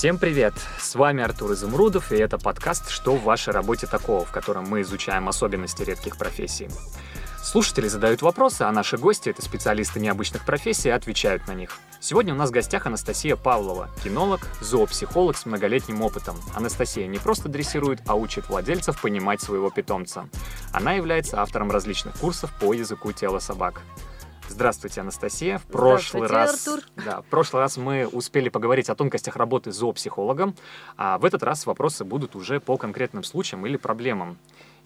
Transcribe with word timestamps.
Всем 0.00 0.16
привет! 0.16 0.54
С 0.78 0.94
вами 0.94 1.22
Артур 1.22 1.52
Изумрудов, 1.52 2.10
и 2.10 2.16
это 2.16 2.38
подкаст 2.38 2.88
«Что 2.88 3.16
в 3.16 3.22
вашей 3.22 3.52
работе 3.52 3.86
такого?», 3.86 4.24
в 4.24 4.30
котором 4.30 4.64
мы 4.66 4.80
изучаем 4.80 5.28
особенности 5.28 5.82
редких 5.82 6.16
профессий. 6.16 6.70
Слушатели 7.42 7.86
задают 7.86 8.22
вопросы, 8.22 8.62
а 8.62 8.72
наши 8.72 8.96
гости— 8.96 9.28
это 9.28 9.42
специалисты 9.42 10.00
необычных 10.00 10.46
профессий, 10.46 10.88
отвечают 10.88 11.46
на 11.48 11.52
них. 11.52 11.76
Сегодня 12.00 12.32
у 12.32 12.36
нас 12.38 12.48
в 12.48 12.52
гостях 12.54 12.86
Анастасия 12.86 13.36
Павлова, 13.36 13.90
кинолог, 14.02 14.40
зоопсихолог 14.62 15.36
с 15.36 15.44
многолетним 15.44 16.00
опытом. 16.00 16.40
Анастасия 16.54 17.06
не 17.06 17.18
просто 17.18 17.50
дрессирует, 17.50 18.00
а 18.06 18.14
учит 18.14 18.48
владельцев 18.48 19.02
понимать 19.02 19.42
своего 19.42 19.68
питомца. 19.68 20.30
Она 20.72 20.94
является 20.94 21.42
автором 21.42 21.70
различных 21.70 22.14
курсов 22.16 22.50
по 22.58 22.72
языку 22.72 23.12
тела 23.12 23.38
собак. 23.38 23.82
Здравствуйте, 24.50 25.00
Анастасия. 25.00 25.58
В 25.58 25.66
прошлый 25.66 26.26
раз, 26.28 26.66
Артур. 26.66 26.84
Да, 26.96 27.22
в 27.22 27.26
прошлый 27.26 27.62
раз 27.62 27.76
мы 27.76 28.06
успели 28.06 28.48
поговорить 28.48 28.90
о 28.90 28.96
тонкостях 28.96 29.36
работы 29.36 29.70
зоопсихологом, 29.70 30.56
а 30.96 31.18
в 31.18 31.24
этот 31.24 31.44
раз 31.44 31.66
вопросы 31.66 32.04
будут 32.04 32.34
уже 32.34 32.58
по 32.58 32.76
конкретным 32.76 33.22
случаям 33.22 33.64
или 33.64 33.76
проблемам. 33.76 34.38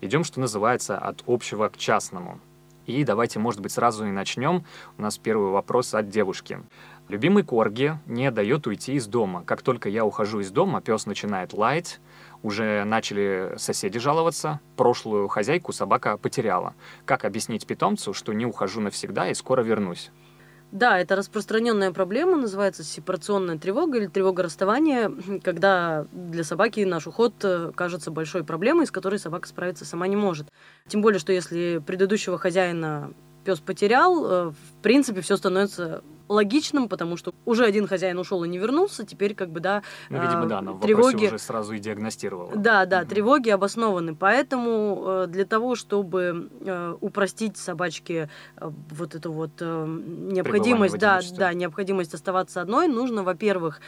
Идем, 0.02 0.22
что 0.22 0.38
называется, 0.38 0.98
от 0.98 1.24
общего 1.26 1.70
к 1.70 1.78
частному. 1.78 2.40
И 2.84 3.04
давайте, 3.04 3.38
может 3.38 3.60
быть, 3.60 3.72
сразу 3.72 4.06
и 4.06 4.10
начнем. 4.10 4.64
У 4.98 5.02
нас 5.02 5.16
первый 5.16 5.50
вопрос 5.50 5.94
от 5.94 6.10
девушки. 6.10 6.60
Любимый 7.08 7.42
корги 7.42 7.98
не 8.04 8.30
дает 8.30 8.66
уйти 8.66 8.92
из 8.92 9.06
дома. 9.06 9.42
Как 9.44 9.62
только 9.62 9.88
я 9.88 10.04
ухожу 10.04 10.40
из 10.40 10.50
дома, 10.50 10.82
пес 10.82 11.06
начинает 11.06 11.54
лаять, 11.54 12.00
уже 12.44 12.84
начали 12.84 13.54
соседи 13.56 13.98
жаловаться. 13.98 14.60
Прошлую 14.76 15.26
хозяйку 15.28 15.72
собака 15.72 16.16
потеряла. 16.18 16.74
Как 17.06 17.24
объяснить 17.24 17.66
питомцу, 17.66 18.12
что 18.12 18.32
не 18.32 18.46
ухожу 18.46 18.80
навсегда 18.80 19.28
и 19.28 19.34
скоро 19.34 19.62
вернусь? 19.62 20.12
Да, 20.70 20.98
это 20.98 21.14
распространенная 21.16 21.92
проблема, 21.92 22.36
называется 22.36 22.82
сепарационная 22.82 23.58
тревога 23.58 23.96
или 23.96 24.06
тревога 24.08 24.42
расставания, 24.42 25.10
когда 25.42 26.06
для 26.12 26.44
собаки 26.44 26.80
наш 26.80 27.06
уход 27.06 27.34
э, 27.44 27.72
кажется 27.74 28.10
большой 28.10 28.44
проблемой, 28.44 28.86
с 28.86 28.90
которой 28.90 29.18
собака 29.18 29.48
справиться 29.48 29.84
сама 29.84 30.06
не 30.06 30.16
может. 30.16 30.48
Тем 30.88 31.00
более, 31.00 31.20
что 31.20 31.32
если 31.32 31.78
предыдущего 31.78 32.38
хозяина 32.38 33.12
пес 33.44 33.60
потерял, 33.60 34.26
э, 34.26 34.50
в 34.50 34.82
принципе, 34.82 35.20
все 35.20 35.36
становится 35.36 36.02
логичным, 36.28 36.88
потому 36.88 37.16
что 37.16 37.34
уже 37.44 37.64
один 37.64 37.86
хозяин 37.86 38.18
ушел 38.18 38.44
и 38.44 38.48
не 38.48 38.58
вернулся, 38.58 39.04
теперь 39.04 39.34
как 39.34 39.50
бы, 39.50 39.60
да, 39.60 39.82
Ну, 40.10 40.20
видимо, 40.20 40.44
э, 40.44 40.48
да, 40.48 40.58
она 40.58 40.74
тревоги... 40.74 41.26
уже 41.26 41.38
сразу 41.38 41.74
и 41.74 41.78
диагностировала. 41.78 42.52
Да, 42.56 42.86
да, 42.86 43.00
Мгм. 43.00 43.08
тревоги 43.08 43.50
обоснованы. 43.50 44.14
Поэтому 44.14 45.04
э, 45.06 45.26
для 45.28 45.44
того, 45.44 45.74
чтобы 45.74 46.50
э, 46.60 46.96
упростить 47.00 47.56
собачке 47.56 48.30
э, 48.56 48.70
вот 48.90 49.14
эту 49.14 49.32
вот 49.32 49.60
необходимость, 49.60 50.98
да, 50.98 51.20
да, 51.36 51.52
необходимость 51.52 52.14
оставаться 52.14 52.60
одной, 52.60 52.88
нужно, 52.88 53.22
во-первых, 53.22 53.80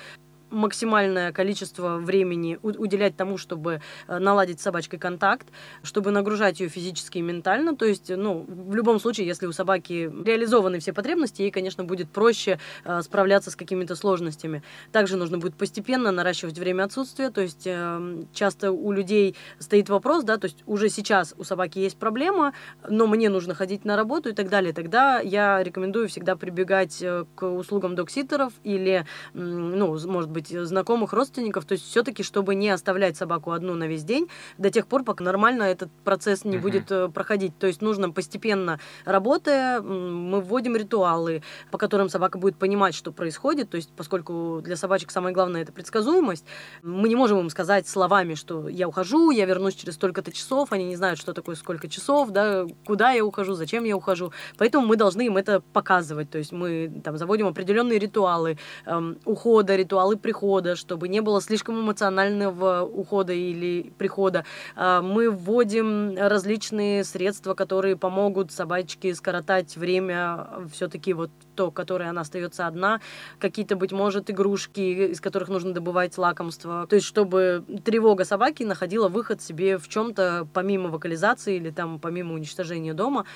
максимальное 0.50 1.33
количество 1.33 1.97
времени 1.97 2.58
уделять 2.62 3.16
тому, 3.16 3.39
чтобы 3.39 3.80
э, 4.06 4.19
наладить 4.19 4.61
с 4.61 4.62
собачкой 4.62 4.98
контакт, 4.98 5.47
чтобы 5.83 6.11
нагружать 6.11 6.61
ее 6.61 6.69
физически 6.69 7.19
и 7.19 7.22
ментально. 7.22 7.77
То 7.77 7.84
есть, 7.84 8.11
ну, 8.14 8.44
в 8.47 8.75
любом 8.75 9.00
случае, 9.00 9.27
если 9.27 9.47
у 9.47 9.53
собаки 9.53 10.11
реализованы 10.25 10.78
все 10.78 10.92
потребности, 10.92 11.42
ей, 11.42 11.50
конечно, 11.50 11.84
будет 11.84 12.11
проще 12.11 12.58
э, 12.84 13.03
справляться 13.03 13.50
с 13.50 13.56
какими-то 13.56 13.97
сложностями. 13.97 14.62
Также 14.92 15.16
нужно 15.16 15.38
будет 15.38 15.55
постепенно 15.55 16.12
наращивать 16.12 16.58
время 16.58 16.84
отсутствия. 16.84 17.31
То 17.31 17.41
есть 17.41 17.66
э, 17.66 18.25
часто 18.33 18.72
у 18.72 18.92
людей 18.92 19.34
стоит 19.58 19.88
вопрос, 19.88 20.25
да, 20.25 20.36
то 20.36 20.47
есть 20.47 20.62
уже 20.66 20.88
сейчас 20.88 21.34
у 21.38 21.44
собаки 21.44 21.78
есть 21.78 21.97
проблема, 21.97 22.53
но 22.88 23.06
мне 23.06 23.28
нужно 23.31 23.55
ходить 23.55 23.84
на 23.84 23.97
работу 23.97 24.28
и 24.28 24.32
так 24.32 24.49
далее. 24.49 24.72
Тогда 24.72 25.20
я 25.20 25.62
рекомендую 25.62 26.09
всегда 26.09 26.37
прибегать 26.37 27.03
э, 27.03 27.25
к 27.34 27.47
услугам 27.47 27.94
докситеров 27.94 28.53
или, 28.62 29.06
ну, 29.34 29.99
может 30.06 30.31
быть, 30.31 30.35
знакомых 30.44 31.12
родственников. 31.12 31.64
То 31.64 31.72
есть 31.72 31.84
все-таки, 31.88 32.22
чтобы 32.22 32.54
не 32.54 32.70
оставлять 32.70 33.16
собаку 33.16 33.52
одну 33.52 33.74
на 33.74 33.86
весь 33.86 34.04
день 34.04 34.28
до 34.58 34.70
тех 34.70 34.86
пор, 34.86 35.04
пока 35.04 35.24
нормально 35.24 35.64
этот 35.64 35.91
процесс 36.04 36.44
не 36.44 36.56
Мгм. 36.56 36.62
будет 36.62 36.91
э, 36.91 37.08
проходить. 37.08 37.58
То 37.58 37.66
есть 37.66 37.82
нужно 37.82 38.10
постепенно 38.10 38.78
работая, 39.04 39.80
мы 39.80 40.41
вводим 40.41 40.76
ритуалы, 40.76 41.42
по 41.70 41.78
которым 41.78 42.08
собака 42.08 42.38
будет 42.38 42.56
понимать, 42.56 42.94
что 42.94 43.12
происходит. 43.12 43.70
То 43.70 43.76
есть, 43.76 43.91
поскольку 43.96 44.60
для 44.62 44.76
собачек 44.76 45.10
самое 45.10 45.34
главное 45.34 45.62
это 45.62 45.72
предсказуемость, 45.72 46.44
мы 46.82 47.08
не 47.08 47.16
можем 47.16 47.38
им 47.41 47.50
сказать 47.50 47.88
словами, 47.88 48.34
что 48.34 48.69
я 48.69 48.88
ухожу, 48.88 49.30
я 49.30 49.44
вернусь 49.46 49.75
через 49.75 49.94
столько-то 49.94 50.32
часов, 50.32 50.72
они 50.72 50.84
не 50.84 50.96
знают, 50.96 51.19
что 51.19 51.32
такое 51.32 51.56
сколько 51.56 51.88
часов, 51.88 52.30
да, 52.30 52.66
куда 52.84 53.12
я 53.12 53.25
ухожу, 53.25 53.54
зачем 53.54 53.84
я 53.84 53.96
ухожу. 53.96 54.32
Поэтому 54.58 54.86
мы 54.86 54.96
должны 54.96 55.26
им 55.26 55.36
это 55.36 55.60
показывать. 55.72 56.30
То 56.30 56.38
есть 56.38 56.52
мы 56.52 56.92
там 57.04 57.16
заводим 57.16 57.46
определенные 57.46 57.98
ритуалы 57.98 58.58
эм, 58.86 59.19
ухода, 59.25 59.76
ритуалы 59.76 60.16
прихода, 60.26 60.75
чтобы 60.75 61.06
не 61.06 61.20
было 61.20 61.41
слишком 61.41 61.81
эмоционального 61.81 62.82
ухода 62.82 63.32
или 63.32 63.92
прихода. 63.97 64.44
А, 64.75 65.00
Мы 65.00 65.31
вводим 65.31 66.16
различные 66.19 67.04
средства, 67.04 67.54
которые 67.54 67.97
помогут 67.97 68.50
собачке 68.50 69.14
скоротать 69.14 69.76
время 69.76 70.48
все-таки 70.72 71.12
вот 71.12 71.31
то, 71.54 71.70
которое 71.70 72.10
она 72.10 72.22
остается 72.22 72.66
одна, 72.66 73.00
какие-то, 73.38 73.76
быть 73.76 73.92
может, 73.92 74.28
игрушки, 74.28 74.81
из 75.12 75.20
которых 75.20 75.48
нужно 75.48 75.72
добывать 75.72 76.19
лакомство. 76.19 76.88
То 76.88 76.97
есть, 76.97 77.06
чтобы 77.06 77.64
тревога 77.84 78.25
собаки 78.25 78.64
находила 78.64 79.06
выход 79.06 79.41
себе 79.41 79.78
в 79.78 79.88
чем-то 79.88 80.48
помимо 80.53 80.88
вокализации 80.88 81.54
или 81.54 81.70
там 81.70 82.00
помимо 82.00 82.34
уничтожения 82.34 82.94
дома. 82.94 83.26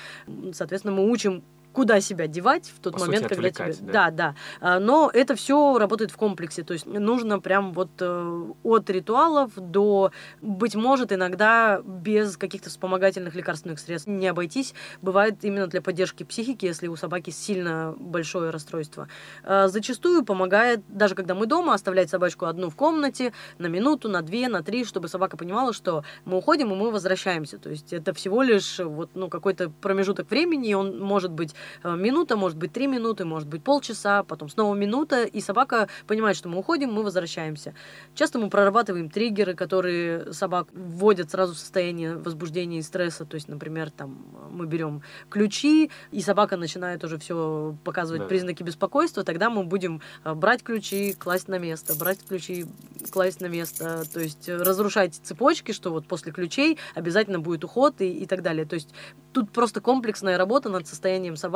Соответственно, 0.53 0.97
мы 0.97 1.09
учим 1.09 1.45
куда 1.73 2.01
себя 2.01 2.27
девать 2.27 2.73
в 2.75 2.81
тот 2.81 2.95
По 2.95 3.01
момент, 3.01 3.25
сути, 3.25 3.35
когда 3.35 3.51
тебе... 3.51 3.75
Да, 3.81 3.93
да. 3.93 4.11
да. 4.11 4.35
А, 4.61 4.81
Но 4.81 5.11
это 5.13 5.35
все 5.35 5.79
работает 5.79 6.11
в 6.11 6.17
комплексе. 6.17 6.63
То 6.63 6.73
есть 6.73 6.87
нужно 6.87 7.41
прям 7.41 7.73
вот 7.73 7.91
э, 8.01 8.45
от 8.63 8.91
ритуалов 8.91 9.53
до, 9.57 10.13
быть 10.41 10.75
может, 10.75 11.13
иногда 11.13 11.81
без 11.85 12.37
каких-то 12.37 12.71
вспомогательных 12.71 13.35
лекарственных 13.35 13.79
средств 13.79 14.09
не 14.09 14.27
обойтись. 14.27 14.75
Бывает 15.03 15.37
именно 15.43 15.67
для 15.67 15.81
поддержки 15.81 16.25
психики, 16.25 16.67
если 16.67 16.89
у 16.89 16.97
собаки 16.97 17.31
сильно 17.31 17.95
большое 17.99 18.51
расстройство. 18.51 19.09
А, 19.45 19.69
Зачастую 19.69 20.25
помогает, 20.25 20.81
даже 20.89 21.15
когда 21.15 21.35
мы 21.35 21.47
дома, 21.47 21.75
оставлять 21.75 22.11
собачку 22.11 22.47
одну 22.47 22.71
в 22.71 22.77
комнате 22.77 23.33
на 23.59 23.67
минуту, 23.67 24.09
на 24.09 24.23
две, 24.23 24.49
на 24.49 24.63
три, 24.63 24.85
чтобы 24.85 25.09
собака 25.09 25.37
понимала, 25.37 25.73
что 25.73 26.05
мы 26.25 26.39
уходим 26.39 26.73
и 26.73 26.75
мы 26.75 26.91
возвращаемся. 26.91 27.59
То 27.59 27.71
есть 27.71 27.93
это 27.93 28.13
всего 28.13 28.43
лишь 28.43 28.79
вот, 28.79 29.11
ну, 29.15 29.29
какой-то 29.29 29.71
промежуток 29.71 30.31
времени, 30.31 30.71
и 30.71 30.75
он 30.75 30.99
может 30.99 31.31
быть 31.31 31.55
минута, 31.85 32.37
может 32.37 32.59
быть 32.59 32.73
три 32.73 32.87
минуты, 32.87 33.25
может 33.25 33.49
быть 33.49 33.63
полчаса, 33.63 34.23
потом 34.23 34.49
снова 34.49 34.75
минута, 34.75 35.25
и 35.25 35.41
собака 35.41 35.89
понимает, 36.07 36.37
что 36.37 36.49
мы 36.49 36.59
уходим, 36.59 36.93
мы 36.93 37.03
возвращаемся. 37.03 37.75
Часто 38.15 38.39
мы 38.39 38.51
прорабатываем 38.51 39.11
триггеры, 39.11 39.55
которые 39.55 40.33
собак 40.33 40.69
вводят 40.73 41.31
сразу 41.31 41.55
в 41.55 41.59
состояние 41.59 42.17
возбуждения 42.17 42.79
и 42.79 42.83
стресса. 42.83 43.25
То 43.25 43.35
есть, 43.35 43.49
например, 43.49 43.91
там 43.91 44.19
мы 44.51 44.67
берем 44.67 45.03
ключи, 45.29 45.91
и 46.11 46.21
собака 46.21 46.57
начинает 46.57 47.05
уже 47.05 47.19
все 47.19 47.75
показывать 47.85 48.23
Да. 48.23 48.29
признаки 48.29 48.63
беспокойства, 48.63 49.25
тогда 49.25 49.51
мы 49.51 49.65
будем 49.65 50.01
э, 50.25 50.35
брать 50.35 50.63
ключи, 50.63 51.13
класть 51.13 51.49
на 51.49 51.59
место, 51.59 51.95
брать 51.95 52.19
ключи, 52.27 52.67
класть 53.11 53.41
на 53.41 53.47
место, 53.47 54.05
то 54.13 54.21
есть 54.21 54.49
э, 54.49 54.57
разрушать 54.57 55.15
цепочки, 55.15 55.73
что 55.73 55.91
вот 55.91 56.07
после 56.07 56.33
ключей 56.33 56.79
обязательно 56.95 57.39
будет 57.41 57.65
уход 57.65 58.01
и, 58.01 58.11
и 58.11 58.27
так 58.27 58.43
далее. 58.43 58.65
То 58.67 58.75
есть 58.75 58.91
тут 59.33 59.51
просто 59.51 59.81
комплексная 59.81 60.37
работа 60.39 60.69
над 60.69 60.87
состоянием 60.87 61.37
собаки, 61.37 61.50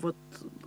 вот 0.00 0.16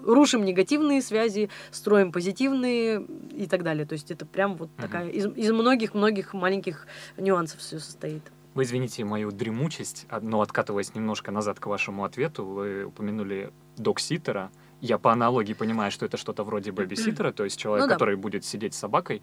рушим 0.03 0.45
негативные 0.45 1.01
связи, 1.01 1.49
строим 1.71 2.11
позитивные 2.11 3.05
и 3.35 3.47
так 3.47 3.63
далее. 3.63 3.85
То 3.85 3.93
есть 3.93 4.11
это 4.11 4.25
прям 4.25 4.55
вот 4.55 4.69
Мгм. 4.77 4.81
такая 4.81 5.09
из, 5.09 5.25
из 5.25 5.51
многих-многих 5.51 6.33
маленьких 6.33 6.87
нюансов 7.17 7.59
все 7.59 7.79
состоит. 7.79 8.23
Вы 8.53 8.63
извините 8.63 9.05
мою 9.05 9.31
дремучесть, 9.31 10.05
а, 10.09 10.19
но 10.19 10.41
откатываясь 10.41 10.93
немножко 10.93 11.31
назад 11.31 11.59
к 11.59 11.67
вашему 11.67 12.03
ответу, 12.03 12.43
вы 12.45 12.83
упомянули 12.85 13.51
докситера. 13.77 14.51
Я 14.81 14.97
по 14.97 15.11
аналогии 15.11 15.53
понимаю, 15.53 15.91
что 15.91 16.05
это 16.07 16.17
что-то 16.17 16.43
вроде 16.43 16.71
бэбиситера, 16.71 17.31
то 17.31 17.43
есть 17.43 17.57
человек, 17.59 17.83
Ну 17.83 17.87
да. 17.87 17.93
который 17.93 18.15
будет 18.15 18.43
сидеть 18.43 18.73
с 18.73 18.77
собакой. 18.79 19.21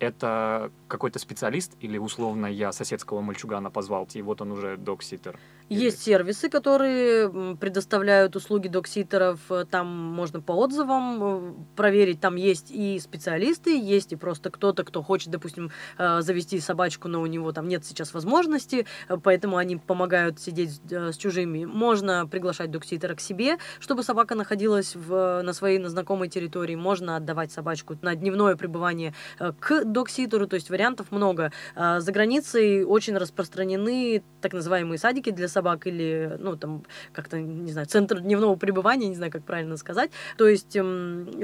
Это 0.00 0.70
какой-то 0.86 1.18
специалист 1.18 1.72
или 1.80 1.98
условно 1.98 2.46
я 2.46 2.70
соседского 2.72 3.20
мальчугана 3.20 3.70
позвал, 3.70 4.06
и 4.14 4.22
вот 4.22 4.40
он 4.42 4.52
уже 4.52 4.76
докситер? 4.76 5.38
Или- 5.70 5.84
Есть 5.84 6.02
сервисы, 6.02 6.48
которые 6.48 7.56
предоставляют 7.56 8.36
услуги 8.36 8.68
докситеров. 8.68 9.40
Там 9.70 9.86
можно 9.88 10.40
по 10.40 10.52
отзывам 10.52 11.22
э, 11.22 11.52
проверить. 11.74 12.20
Там 12.20 12.36
есть 12.36 12.70
и 12.70 12.98
специалисты, 13.00 13.78
есть 13.78 14.12
и 14.12 14.16
просто 14.16 14.50
кто-то, 14.50 14.84
кто 14.84 15.02
хочет, 15.02 15.30
допустим, 15.30 15.70
э, 15.98 16.20
завести 16.20 16.60
собачку, 16.60 17.08
но 17.08 17.20
у 17.20 17.26
него 17.26 17.50
там 17.52 17.66
нет 17.66 17.84
сейчас 17.84 18.14
возможности, 18.14 18.86
э, 19.08 19.16
поэтому 19.22 19.56
они 19.56 19.76
помогают 19.76 20.38
сидеть 20.38 20.80
с 20.90 21.16
чужими. 21.16 21.64
Можно 21.64 22.26
приглашать 22.26 22.70
докситера 22.70 23.14
к 23.14 23.20
себе, 23.20 23.58
чтобы 23.80 24.02
собака 24.04 24.34
находилась 24.34 24.94
в, 24.98 25.42
на 25.42 25.52
своей 25.52 25.78
на 25.78 25.88
знакомой 25.88 26.28
территории. 26.28 26.74
Можно 26.74 27.16
отдавать 27.16 27.52
собачку 27.52 27.96
на 28.02 28.14
дневное 28.14 28.56
пребывание 28.56 29.14
э, 29.38 29.52
к 29.58 29.84
докситеру, 29.84 30.46
то 30.46 30.56
есть 30.56 30.70
вариантов 30.70 31.10
много. 31.10 31.52
А, 31.74 32.00
за 32.00 32.12
границей 32.12 32.84
очень 32.84 33.16
распространены 33.16 34.22
так 34.40 34.52
называемые 34.52 34.98
садики 34.98 35.30
для 35.30 35.48
собак 35.48 35.86
или, 35.86 36.36
ну, 36.38 36.56
там, 36.56 36.84
как-то, 37.12 37.40
не 37.40 37.72
знаю, 37.72 37.86
центр 37.86 38.20
дневного 38.20 38.56
пребывания, 38.56 39.08
не 39.08 39.16
знаю, 39.16 39.32
как 39.32 39.44
правильно 39.44 39.76
сказать. 39.76 40.10
То 40.36 40.46
есть 40.48 40.76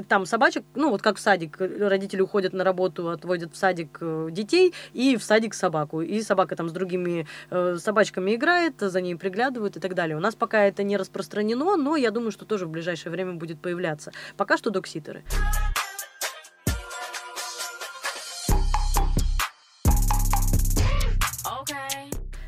там 0.07 0.25
собачек, 0.25 0.63
ну, 0.75 0.89
вот 0.89 1.01
как 1.01 1.17
в 1.17 1.19
садик, 1.19 1.57
родители 1.59 2.21
уходят 2.21 2.53
на 2.53 2.63
работу, 2.63 3.09
отводят 3.09 3.53
в 3.53 3.57
садик 3.57 3.97
э, 4.01 4.29
детей 4.31 4.73
и 4.93 5.17
в 5.17 5.23
садик 5.23 5.53
собаку. 5.53 6.01
И 6.01 6.21
собака 6.21 6.55
там 6.55 6.69
с 6.69 6.71
другими 6.71 7.27
э, 7.49 7.77
собачками 7.79 8.35
играет, 8.35 8.79
за 8.79 9.01
ней 9.01 9.15
приглядывают 9.15 9.77
и 9.77 9.79
так 9.79 9.93
далее. 9.93 10.17
У 10.17 10.19
нас 10.19 10.35
пока 10.35 10.63
это 10.63 10.83
не 10.83 10.97
распространено, 10.97 11.75
но 11.77 11.95
я 11.95 12.11
думаю, 12.11 12.31
что 12.31 12.45
тоже 12.45 12.65
в 12.65 12.69
ближайшее 12.69 13.11
время 13.11 13.33
будет 13.33 13.44
появляться. 13.53 14.11
Пока 14.37 14.57
что 14.57 14.69
докситеры. 14.69 15.23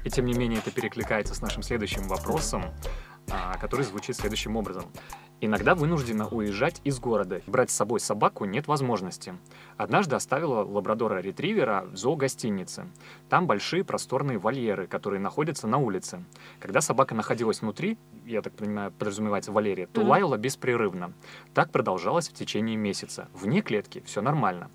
И 0.04 0.10
тем 0.10 0.26
не 0.26 0.34
менее 0.34 0.60
это 0.60 0.72
перекликается 0.72 1.36
с 1.36 1.42
нашим 1.42 1.64
следующим 1.64 2.08
вопросом, 2.08 2.64
а, 3.30 3.58
который 3.58 3.84
звучит 3.84 4.16
следующим 4.16 4.56
образом. 4.56 4.86
Иногда 5.42 5.76
вынуждена 5.76 6.28
уезжать 6.30 6.82
из 6.84 6.98
города. 7.00 7.42
Брать 7.46 7.70
с 7.70 7.76
собой 7.76 8.00
собаку 8.00 8.46
нет 8.46 8.68
возможности. 8.68 9.36
Однажды 9.76 10.16
оставила 10.16 10.64
лабрадора-ретривера 10.64 11.84
в 11.92 11.98
зоогостинице. 11.98 12.88
Там 13.28 13.46
большие 13.46 13.84
просторные 13.84 14.38
вольеры, 14.38 14.88
которые 14.88 15.20
находятся 15.20 15.68
на 15.68 15.78
улице. 15.78 16.24
Когда 16.60 16.80
собака 16.80 17.14
находилась 17.14 17.62
внутри, 17.62 17.98
я 18.28 18.42
так 18.42 18.54
понимаю, 18.54 18.92
подразумевается 18.92 19.52
вольере, 19.52 19.88
то 19.88 20.02
mm-hmm. 20.02 20.08
лаяла 20.08 20.38
беспрерывно. 20.38 21.14
Так 21.54 21.72
продолжалось 21.72 22.30
в 22.30 22.34
течение 22.34 22.76
месяца. 22.76 23.30
Вне 23.34 23.62
клетки 23.62 24.04
все 24.06 24.22
нормально. 24.22 24.70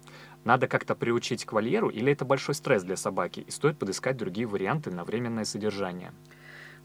Надо 0.45 0.67
как-то 0.67 0.95
приучить 0.95 1.45
к 1.45 1.53
вольеру 1.53 1.89
или 1.89 2.13
это 2.13 2.25
большой 2.25 2.55
стресс 2.55 2.83
для 2.83 2.97
собаки, 2.97 3.41
и 3.41 3.51
стоит 3.51 3.79
подыскать 3.79 4.17
другие 4.17 4.47
варианты 4.47 4.91
на 4.91 5.05
временное 5.05 5.45
содержание? 5.45 6.13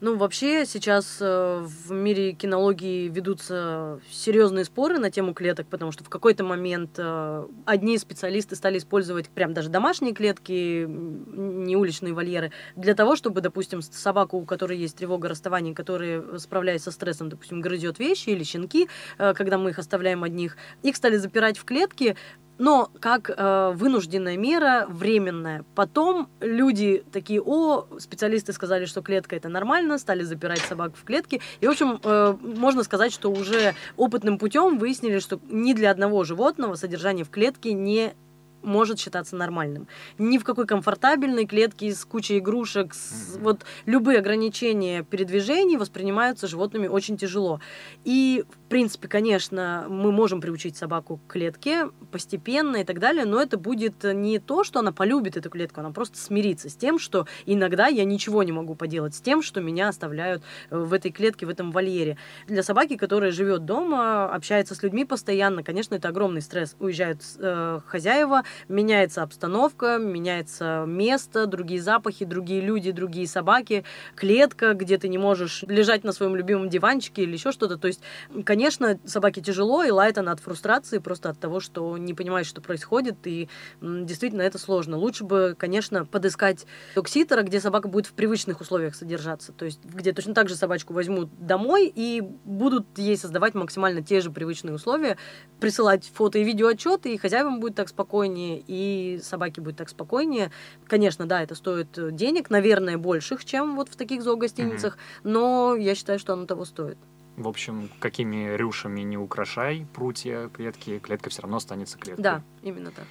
Ну, 0.00 0.16
вообще 0.16 0.64
сейчас 0.64 1.18
э, 1.20 1.60
в 1.60 1.90
мире 1.90 2.32
кинологии 2.32 3.08
ведутся 3.08 4.00
серьезные 4.08 4.64
споры 4.64 4.98
на 4.98 5.10
тему 5.10 5.34
клеток, 5.34 5.66
потому 5.66 5.90
что 5.90 6.04
в 6.04 6.08
какой-то 6.08 6.44
момент 6.44 6.92
э, 6.98 7.46
одни 7.64 7.98
специалисты 7.98 8.54
стали 8.54 8.78
использовать 8.78 9.28
прям 9.28 9.54
даже 9.54 9.70
домашние 9.70 10.14
клетки, 10.14 10.86
не 10.86 11.74
уличные 11.74 12.14
вольеры, 12.14 12.52
для 12.76 12.94
того, 12.94 13.16
чтобы, 13.16 13.40
допустим, 13.40 13.82
собаку, 13.82 14.36
у 14.36 14.44
которой 14.44 14.78
есть 14.78 14.96
тревога 14.96 15.28
расставания, 15.28 15.74
которая 15.74 16.38
справляется 16.38 16.92
со 16.92 16.94
стрессом, 16.94 17.28
допустим, 17.28 17.60
грызет 17.60 17.98
вещи 17.98 18.28
или 18.30 18.44
щенки, 18.44 18.88
э, 19.18 19.34
когда 19.34 19.58
мы 19.58 19.70
их 19.70 19.80
оставляем 19.80 20.22
одних, 20.22 20.56
их 20.84 20.94
стали 20.94 21.16
запирать 21.16 21.58
в 21.58 21.64
клетки, 21.64 22.14
но 22.58 22.90
как 23.00 23.30
э, 23.30 23.72
вынужденная 23.74 24.36
мера, 24.36 24.86
временная. 24.88 25.64
Потом 25.74 26.28
люди 26.40 27.04
такие, 27.12 27.40
о, 27.40 27.86
специалисты 27.98 28.52
сказали, 28.52 28.84
что 28.84 29.00
клетка 29.00 29.36
это 29.36 29.48
нормально, 29.48 29.98
стали 29.98 30.22
запирать 30.22 30.60
собак 30.60 30.92
в 30.96 31.04
клетке. 31.04 31.40
И, 31.60 31.66
в 31.66 31.70
общем, 31.70 32.00
э, 32.02 32.36
можно 32.42 32.82
сказать, 32.82 33.12
что 33.12 33.30
уже 33.30 33.74
опытным 33.96 34.38
путем 34.38 34.78
выяснили, 34.78 35.18
что 35.20 35.40
ни 35.48 35.72
для 35.72 35.90
одного 35.90 36.24
животного 36.24 36.74
содержание 36.74 37.24
в 37.24 37.30
клетке 37.30 37.72
не 37.72 38.14
может 38.62 38.98
считаться 38.98 39.36
нормальным. 39.36 39.88
Ни 40.18 40.38
в 40.38 40.44
какой 40.44 40.66
комфортабельной 40.66 41.46
клетке 41.46 41.92
с 41.92 42.04
кучей 42.04 42.38
игрушек, 42.38 42.94
с, 42.94 43.36
mm-hmm. 43.36 43.42
вот 43.42 43.64
любые 43.86 44.18
ограничения 44.18 45.02
передвижений 45.02 45.76
воспринимаются 45.76 46.46
животными 46.46 46.86
очень 46.86 47.16
тяжело. 47.16 47.60
И, 48.04 48.44
в 48.68 48.70
принципе, 48.70 49.08
конечно, 49.08 49.86
мы 49.88 50.12
можем 50.12 50.42
приучить 50.42 50.76
собаку 50.76 51.16
к 51.16 51.32
клетке 51.32 51.88
постепенно 52.12 52.76
и 52.76 52.84
так 52.84 52.98
далее, 52.98 53.24
но 53.24 53.40
это 53.40 53.56
будет 53.56 54.04
не 54.04 54.38
то, 54.38 54.62
что 54.62 54.80
она 54.80 54.92
полюбит 54.92 55.38
эту 55.38 55.48
клетку, 55.48 55.80
она 55.80 55.90
просто 55.90 56.18
смирится 56.18 56.68
с 56.68 56.74
тем, 56.74 56.98
что 56.98 57.26
иногда 57.46 57.86
я 57.86 58.04
ничего 58.04 58.42
не 58.42 58.52
могу 58.52 58.74
поделать 58.74 59.14
с 59.14 59.22
тем, 59.22 59.40
что 59.40 59.62
меня 59.62 59.88
оставляют 59.88 60.42
э, 60.68 60.76
в 60.76 60.92
этой 60.92 61.10
клетке, 61.10 61.46
в 61.46 61.48
этом 61.48 61.70
вольере. 61.72 62.18
Для 62.46 62.62
собаки, 62.62 62.98
которая 62.98 63.32
живет 63.32 63.64
дома, 63.64 64.26
общается 64.30 64.74
с 64.74 64.82
людьми 64.82 65.06
постоянно, 65.06 65.62
конечно, 65.62 65.94
это 65.94 66.08
огромный 66.08 66.42
стресс. 66.42 66.76
Уезжают 66.78 67.22
э, 67.38 67.80
хозяева, 67.86 68.42
меняется 68.68 69.22
обстановка, 69.22 69.96
меняется 69.96 70.84
место, 70.86 71.46
другие 71.46 71.80
запахи, 71.80 72.26
другие 72.26 72.60
люди, 72.60 72.90
другие 72.90 73.28
собаки, 73.28 73.84
клетка, 74.14 74.74
где 74.74 74.98
ты 74.98 75.08
не 75.08 75.16
можешь 75.16 75.62
лежать 75.62 76.04
на 76.04 76.12
своем 76.12 76.36
любимом 76.36 76.68
диванчике 76.68 77.22
или 77.22 77.32
еще 77.32 77.50
что-то. 77.50 77.78
То 77.78 77.88
есть, 77.88 78.02
конечно, 78.44 78.57
собаке 79.04 79.40
тяжело, 79.40 79.84
и 79.84 79.90
лает 79.90 80.18
она 80.18 80.32
от 80.32 80.40
фрустрации, 80.40 80.98
просто 80.98 81.30
от 81.30 81.38
того, 81.38 81.60
что 81.60 81.96
не 81.96 82.14
понимает, 82.14 82.46
что 82.46 82.60
происходит, 82.60 83.16
и 83.26 83.48
действительно 83.80 84.42
это 84.42 84.58
сложно. 84.58 84.96
Лучше 84.96 85.24
бы, 85.24 85.54
конечно, 85.58 86.04
подыскать 86.04 86.66
докситера, 86.94 87.42
где 87.42 87.60
собака 87.60 87.88
будет 87.88 88.06
в 88.06 88.12
привычных 88.12 88.60
условиях 88.60 88.94
содержаться, 88.94 89.52
то 89.52 89.64
есть 89.64 89.84
где 89.84 90.12
точно 90.12 90.34
так 90.34 90.48
же 90.48 90.56
собачку 90.56 90.92
возьмут 90.92 91.30
домой 91.38 91.92
и 91.94 92.20
будут 92.20 92.98
ей 92.98 93.16
создавать 93.16 93.54
максимально 93.54 94.02
те 94.02 94.20
же 94.20 94.30
привычные 94.30 94.74
условия, 94.74 95.16
присылать 95.60 96.10
фото 96.14 96.38
и 96.38 96.44
видео 96.44 96.68
отчеты, 96.68 97.14
и 97.14 97.18
хозяевам 97.18 97.60
будет 97.60 97.74
так 97.74 97.88
спокойнее, 97.88 98.18
спокойнее, 98.18 98.64
и 98.66 99.20
собаке 99.22 99.60
будет 99.60 99.76
так 99.76 99.88
спокойнее. 99.88 100.50
Конечно, 100.86 101.26
да, 101.26 101.42
это 101.42 101.54
стоит 101.54 101.88
денег, 102.14 102.50
наверное, 102.50 102.96
больших, 102.96 103.44
чем 103.44 103.76
вот 103.76 103.88
в 103.88 103.96
таких 103.96 104.22
зоогостиницах, 104.22 104.94
mm-hmm. 104.94 105.20
но 105.24 105.76
я 105.76 105.94
считаю, 105.94 106.18
что 106.18 106.32
оно 106.32 106.46
того 106.46 106.64
стоит. 106.64 106.98
В 107.38 107.46
общем, 107.46 107.88
какими 108.00 108.56
рюшами 108.56 109.02
не 109.02 109.16
украшай 109.16 109.86
прутья 109.94 110.48
клетки, 110.48 110.98
клетка 110.98 111.30
все 111.30 111.42
равно 111.42 111.58
останется 111.58 111.96
клеткой. 111.96 112.20
Да, 112.20 112.42
именно 112.62 112.90
так. 112.90 113.06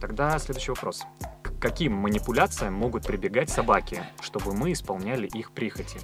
Тогда 0.00 0.36
следующий 0.40 0.72
вопрос. 0.72 1.04
К 1.44 1.60
каким 1.60 1.92
манипуляциям 1.92 2.74
могут 2.74 3.06
прибегать 3.06 3.50
собаки, 3.50 4.02
чтобы 4.20 4.52
мы 4.52 4.72
исполняли 4.72 5.28
их 5.28 5.52
прихоти? 5.52 6.00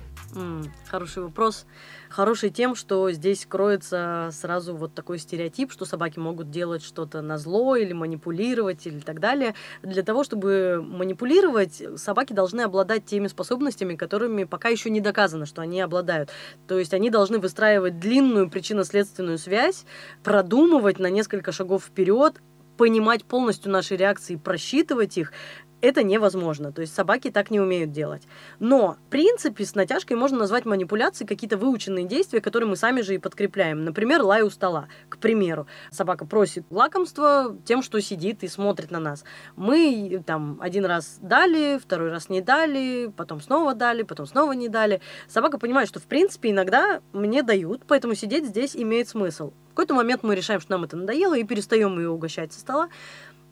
Хороший 0.87 1.23
вопрос. 1.23 1.67
Хороший 2.11 2.51
тем, 2.51 2.75
что 2.75 3.11
здесь 3.11 3.47
кроется 3.47 4.29
сразу 4.33 4.77
вот 4.77 4.95
такой 4.95 5.19
стереотип, 5.19 5.73
что 5.73 5.85
собаки 5.85 6.19
могут 6.19 6.51
делать 6.51 6.83
что-то 6.83 7.23
на 7.23 7.39
зло 7.39 7.77
или 7.77 7.93
манипулировать 7.93 8.87
или 8.87 9.01
так 9.01 9.21
далее. 9.21 9.55
Для 9.83 10.03
того, 10.03 10.25
чтобы 10.25 10.85
манипулировать, 10.87 11.83
собаки 11.97 12.33
должны 12.33 12.63
обладать 12.63 13.07
теми 13.07 13.27
способностями, 13.29 13.97
которыми 13.97 14.45
пока 14.45 14.69
еще 14.69 14.91
не 14.91 15.01
доказано, 15.01 15.47
что 15.47 15.63
они 15.63 15.81
обладают. 15.81 16.31
То 16.67 16.79
есть 16.79 16.93
они 16.93 17.11
должны 17.11 17.39
выстраивать 17.39 17.99
длинную 17.99 18.51
причинно-следственную 18.51 19.39
связь, 19.39 19.85
продумывать 20.23 20.99
на 20.99 21.09
несколько 21.09 21.53
шагов 21.53 21.85
вперед, 21.85 22.41
понимать 22.79 23.25
полностью 23.25 23.73
наши 23.73 23.97
реакции, 23.97 24.37
просчитывать 24.37 25.19
их, 25.19 25.33
это 25.81 26.03
невозможно. 26.03 26.73
То 26.73 26.81
есть 26.81 26.95
собаки 26.95 27.31
так 27.31 27.51
не 27.51 27.61
умеют 27.61 27.93
делать. 27.93 28.23
Но, 28.59 28.97
в 29.07 29.11
принципе, 29.11 29.65
с 29.65 29.75
натяжкой 29.75 30.17
можно 30.17 30.39
назвать 30.39 30.65
манипуляции 30.65 31.25
какие-то 31.25 31.57
выученные 31.57 32.05
действия, 32.05 32.41
которые 32.41 32.69
мы 32.69 32.77
сами 32.77 33.01
же 33.01 33.15
и 33.15 33.19
подкрепляем. 33.19 33.85
Например, 33.85 34.23
лай 34.23 34.43
у 34.43 34.51
стола. 34.51 34.89
К 35.09 35.19
примеру, 35.19 35.67
собака 35.91 36.25
просит 36.25 36.65
лакомство 36.71 37.57
тем, 37.65 37.83
что 37.83 38.01
сидит 38.01 38.43
и 38.43 38.49
смотрит 38.49 38.91
на 38.91 38.99
нас. 38.99 39.25
Мы 39.57 40.23
там 40.27 40.59
один 40.61 40.85
раз 40.85 41.19
дали, 41.21 41.79
второй 41.79 42.11
раз 42.11 42.29
не 42.29 42.41
дали, 42.41 43.13
потом 43.17 43.41
снова 43.41 43.75
дали, 43.75 44.03
потом 44.03 44.27
снова 44.27 44.53
не 44.53 44.69
дали. 44.69 45.01
Собака 45.29 45.59
понимает, 45.59 45.89
что, 45.89 46.01
в 46.01 46.05
принципе, 46.05 46.51
иногда 46.51 47.01
мне 47.13 47.43
дают, 47.43 47.83
поэтому 47.87 48.15
сидеть 48.15 48.47
здесь 48.47 48.77
имеет 48.77 49.09
смысл. 49.09 49.53
В 49.71 49.75
какой-то 49.79 49.95
момент 49.95 50.25
мы 50.25 50.35
решаем, 50.35 50.61
что 50.61 50.73
нам 50.73 50.85
это 50.85 50.97
надоело, 50.97 51.39
и 51.39 51.45
перестаем 51.45 51.99
ее 51.99 52.11
угощать 52.11 52.53
со 52.53 52.59
стола 52.59 52.89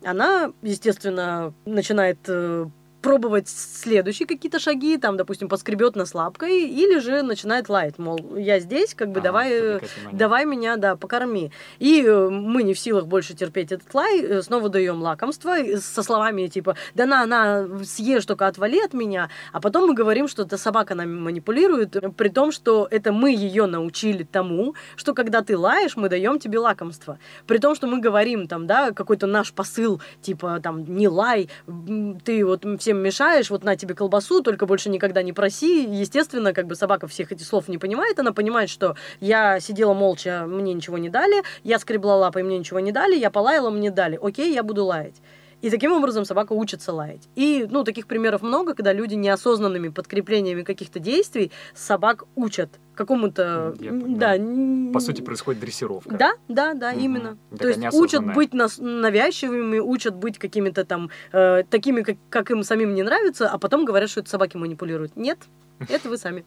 она, 0.06 0.52
естественно, 0.62 1.52
начинает 1.64 2.18
э, 2.28 2.66
пробовать 3.06 3.48
следующие 3.48 4.26
какие-то 4.26 4.58
шаги, 4.58 4.96
там, 4.96 5.16
допустим, 5.16 5.48
поскребет 5.48 5.94
нас 5.94 6.12
лапкой, 6.12 6.68
или 6.68 6.98
же 6.98 7.22
начинает 7.22 7.68
лаять, 7.68 8.00
мол, 8.00 8.18
я 8.36 8.58
здесь, 8.58 8.94
как 8.94 9.12
бы, 9.12 9.20
а, 9.20 9.22
давай, 9.22 9.80
давай 10.10 10.44
меня, 10.44 10.76
да, 10.76 10.96
покорми. 10.96 11.52
И 11.78 12.02
э, 12.02 12.28
мы 12.28 12.64
не 12.64 12.74
в 12.74 12.80
силах 12.80 13.06
больше 13.06 13.36
терпеть 13.36 13.70
этот 13.70 13.94
лай, 13.94 14.20
э, 14.20 14.42
снова 14.42 14.68
даем 14.70 15.00
лакомство 15.00 15.54
со 15.78 16.02
словами 16.02 16.48
типа, 16.48 16.74
да 16.96 17.06
на, 17.06 17.26
на, 17.26 17.84
съешь, 17.84 18.26
только 18.26 18.48
отвали 18.48 18.84
от 18.84 18.92
меня, 18.92 19.30
а 19.52 19.60
потом 19.60 19.86
мы 19.86 19.94
говорим, 19.94 20.26
что 20.26 20.42
эта 20.42 20.58
собака 20.58 20.96
нами 20.96 21.16
манипулирует, 21.16 22.16
при 22.16 22.28
том, 22.28 22.50
что 22.50 22.88
это 22.90 23.12
мы 23.12 23.32
ее 23.32 23.66
научили 23.66 24.24
тому, 24.24 24.74
что 24.96 25.14
когда 25.14 25.42
ты 25.42 25.56
лаешь, 25.56 25.96
мы 25.96 26.08
даем 26.08 26.40
тебе 26.40 26.58
лакомство. 26.58 27.20
При 27.46 27.58
том, 27.58 27.76
что 27.76 27.86
мы 27.86 28.00
говорим 28.00 28.48
там, 28.48 28.66
да, 28.66 28.90
какой-то 28.90 29.28
наш 29.28 29.52
посыл, 29.52 30.02
типа, 30.22 30.58
там, 30.60 30.82
не 30.96 31.06
лай, 31.06 31.48
ты 32.24 32.44
вот 32.44 32.64
всем 32.80 32.95
всем 32.96 33.02
мешаешь, 33.02 33.50
вот 33.50 33.64
на 33.64 33.76
тебе 33.76 33.94
колбасу, 33.94 34.42
только 34.42 34.66
больше 34.66 34.88
никогда 34.88 35.22
не 35.22 35.32
проси. 35.32 35.84
Естественно, 35.84 36.52
как 36.52 36.66
бы 36.66 36.74
собака 36.74 37.06
всех 37.06 37.32
этих 37.32 37.46
слов 37.46 37.68
не 37.68 37.78
понимает, 37.78 38.18
она 38.18 38.32
понимает, 38.32 38.70
что 38.70 38.96
я 39.20 39.60
сидела 39.60 39.94
молча, 39.94 40.44
мне 40.46 40.72
ничего 40.72 40.98
не 40.98 41.08
дали, 41.08 41.42
я 41.62 41.78
скребла 41.78 42.16
лапой, 42.16 42.42
мне 42.42 42.58
ничего 42.58 42.80
не 42.80 42.92
дали, 42.92 43.16
я 43.16 43.30
полаяла, 43.30 43.70
мне 43.70 43.90
дали. 43.90 44.18
Окей, 44.20 44.52
я 44.54 44.62
буду 44.62 44.84
лаять. 44.84 45.16
И 45.62 45.70
таким 45.70 45.92
образом 45.92 46.24
собака 46.24 46.52
учится 46.52 46.92
лаять. 46.92 47.28
И, 47.34 47.66
ну, 47.70 47.82
таких 47.82 48.06
примеров 48.06 48.42
много, 48.42 48.74
когда 48.74 48.92
люди 48.92 49.14
неосознанными 49.14 49.88
подкреплениями 49.88 50.62
каких-то 50.62 50.98
действий 50.98 51.50
собак 51.74 52.24
учат 52.34 52.70
какому-то... 52.94 53.74
да, 53.78 54.36
По 54.92 55.00
сути, 55.00 55.22
происходит 55.22 55.60
дрессировка. 55.60 56.16
Да, 56.16 56.34
да, 56.48 56.74
да, 56.74 56.90
угу. 56.90 57.00
именно. 57.00 57.38
Такая 57.50 57.74
То 57.74 57.80
есть 57.80 57.94
учат 57.94 58.34
быть 58.34 58.52
нас- 58.54 58.78
навязчивыми, 58.78 59.78
учат 59.78 60.14
быть 60.14 60.38
какими-то 60.38 60.84
там 60.84 61.10
э, 61.32 61.64
такими, 61.68 62.02
как, 62.02 62.16
как 62.28 62.50
им 62.50 62.62
самим 62.62 62.94
не 62.94 63.02
нравится, 63.02 63.48
а 63.48 63.58
потом 63.58 63.84
говорят, 63.84 64.10
что 64.10 64.20
это 64.20 64.30
собаки 64.30 64.56
манипулируют. 64.56 65.16
Нет, 65.16 65.38
это 65.88 66.08
вы 66.08 66.18
сами. 66.18 66.44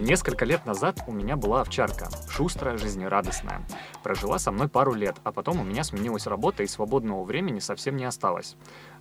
Несколько 0.00 0.44
лет 0.44 0.64
назад 0.64 1.00
у 1.08 1.12
меня 1.12 1.36
была 1.36 1.62
овчарка, 1.62 2.08
шустрая, 2.30 2.78
жизнерадостная. 2.78 3.62
Прожила 4.04 4.38
со 4.38 4.52
мной 4.52 4.68
пару 4.68 4.94
лет, 4.94 5.16
а 5.24 5.32
потом 5.32 5.60
у 5.60 5.64
меня 5.64 5.82
сменилась 5.82 6.28
работа 6.28 6.62
и 6.62 6.68
свободного 6.68 7.24
времени 7.24 7.58
совсем 7.58 7.96
не 7.96 8.04
осталось. 8.04 8.56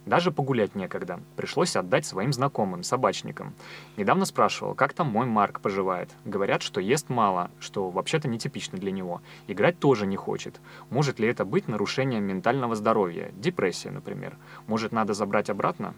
Даже 0.08 0.32
погулять 0.32 0.74
некогда. 0.74 1.20
Пришлось 1.36 1.76
отдать 1.76 2.08
своим 2.08 2.34
знакомым, 2.34 2.82
собачникам. 2.82 3.54
Недавно 3.96 4.26
спрашивал, 4.26 4.74
как 4.74 4.94
там 4.94 5.08
мой 5.08 5.28
Марк 5.28 5.60
поживает. 5.60 6.10
Говорят, 6.26 6.64
что 6.64 6.82
ест 6.82 7.10
мало, 7.10 7.52
что 7.60 7.92
вообще-то 7.92 8.28
нетипично 8.28 8.80
для 8.80 8.92
него. 8.92 9.22
Играть 9.48 9.80
тоже 9.80 10.08
не 10.08 10.16
хочет. 10.16 10.60
Может 10.90 11.20
ли 11.20 11.28
это 11.28 11.46
быть 11.46 11.68
нарушением 11.68 12.24
ментального 12.24 12.76
здоровья? 12.76 13.32
Депрессия, 13.34 13.92
например. 13.92 14.36
Может, 14.66 14.94
надо 14.94 15.14
забрать 15.14 15.52
обратно? 15.52 15.94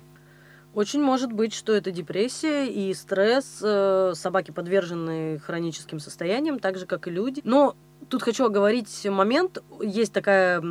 Очень 0.73 1.01
может 1.01 1.31
быть, 1.31 1.53
что 1.53 1.73
это 1.73 1.91
депрессия 1.91 2.67
и 2.67 2.93
стресс. 2.93 3.59
Э, 3.63 4.13
собаки 4.15 4.51
подвержены 4.51 5.39
хроническим 5.39 5.99
состояниям, 5.99 6.59
так 6.59 6.77
же, 6.77 6.85
как 6.85 7.07
и 7.07 7.11
люди. 7.11 7.41
Но 7.43 7.75
тут 8.07 8.21
хочу 8.21 8.45
оговорить 8.45 9.05
момент. 9.05 9.63
Есть 9.81 10.13
такая 10.13 10.61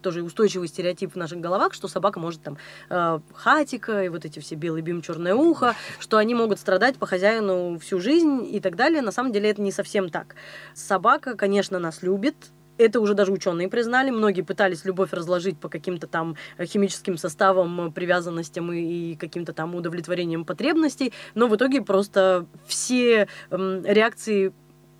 тоже 0.00 0.22
устойчивый 0.22 0.68
стереотип 0.68 1.12
в 1.12 1.16
наших 1.16 1.40
головах, 1.40 1.74
что 1.74 1.88
собака 1.88 2.18
может 2.20 2.42
там 2.42 2.56
э, 2.88 3.20
хатика 3.34 4.02
и 4.02 4.08
вот 4.08 4.24
эти 4.24 4.38
все 4.38 4.54
белый 4.54 4.82
бим, 4.82 5.02
черное 5.02 5.34
ухо, 5.34 5.74
что 5.98 6.16
они 6.16 6.34
могут 6.34 6.58
страдать 6.58 6.96
по 6.96 7.06
хозяину 7.06 7.78
всю 7.78 8.00
жизнь 8.00 8.48
и 8.50 8.60
так 8.60 8.76
далее. 8.76 9.02
На 9.02 9.12
самом 9.12 9.32
деле 9.32 9.50
это 9.50 9.60
не 9.60 9.72
совсем 9.72 10.08
так. 10.10 10.36
Собака, 10.74 11.36
конечно, 11.36 11.78
нас 11.78 12.02
любит, 12.02 12.50
это 12.80 13.00
уже 13.00 13.14
даже 13.14 13.32
ученые 13.32 13.68
признали. 13.68 14.10
Многие 14.10 14.42
пытались 14.42 14.84
любовь 14.84 15.12
разложить 15.12 15.58
по 15.58 15.68
каким-то 15.68 16.06
там 16.06 16.36
э, 16.58 16.64
химическим 16.66 17.16
составам, 17.16 17.88
э, 17.88 17.90
привязанностям 17.90 18.72
и, 18.72 19.12
и 19.12 19.16
каким-то 19.16 19.52
там 19.52 19.74
удовлетворением 19.74 20.44
потребностей. 20.44 21.12
Но 21.34 21.46
в 21.46 21.56
итоге 21.56 21.82
просто 21.82 22.46
все 22.66 23.28
эм, 23.50 23.84
реакции 23.84 24.52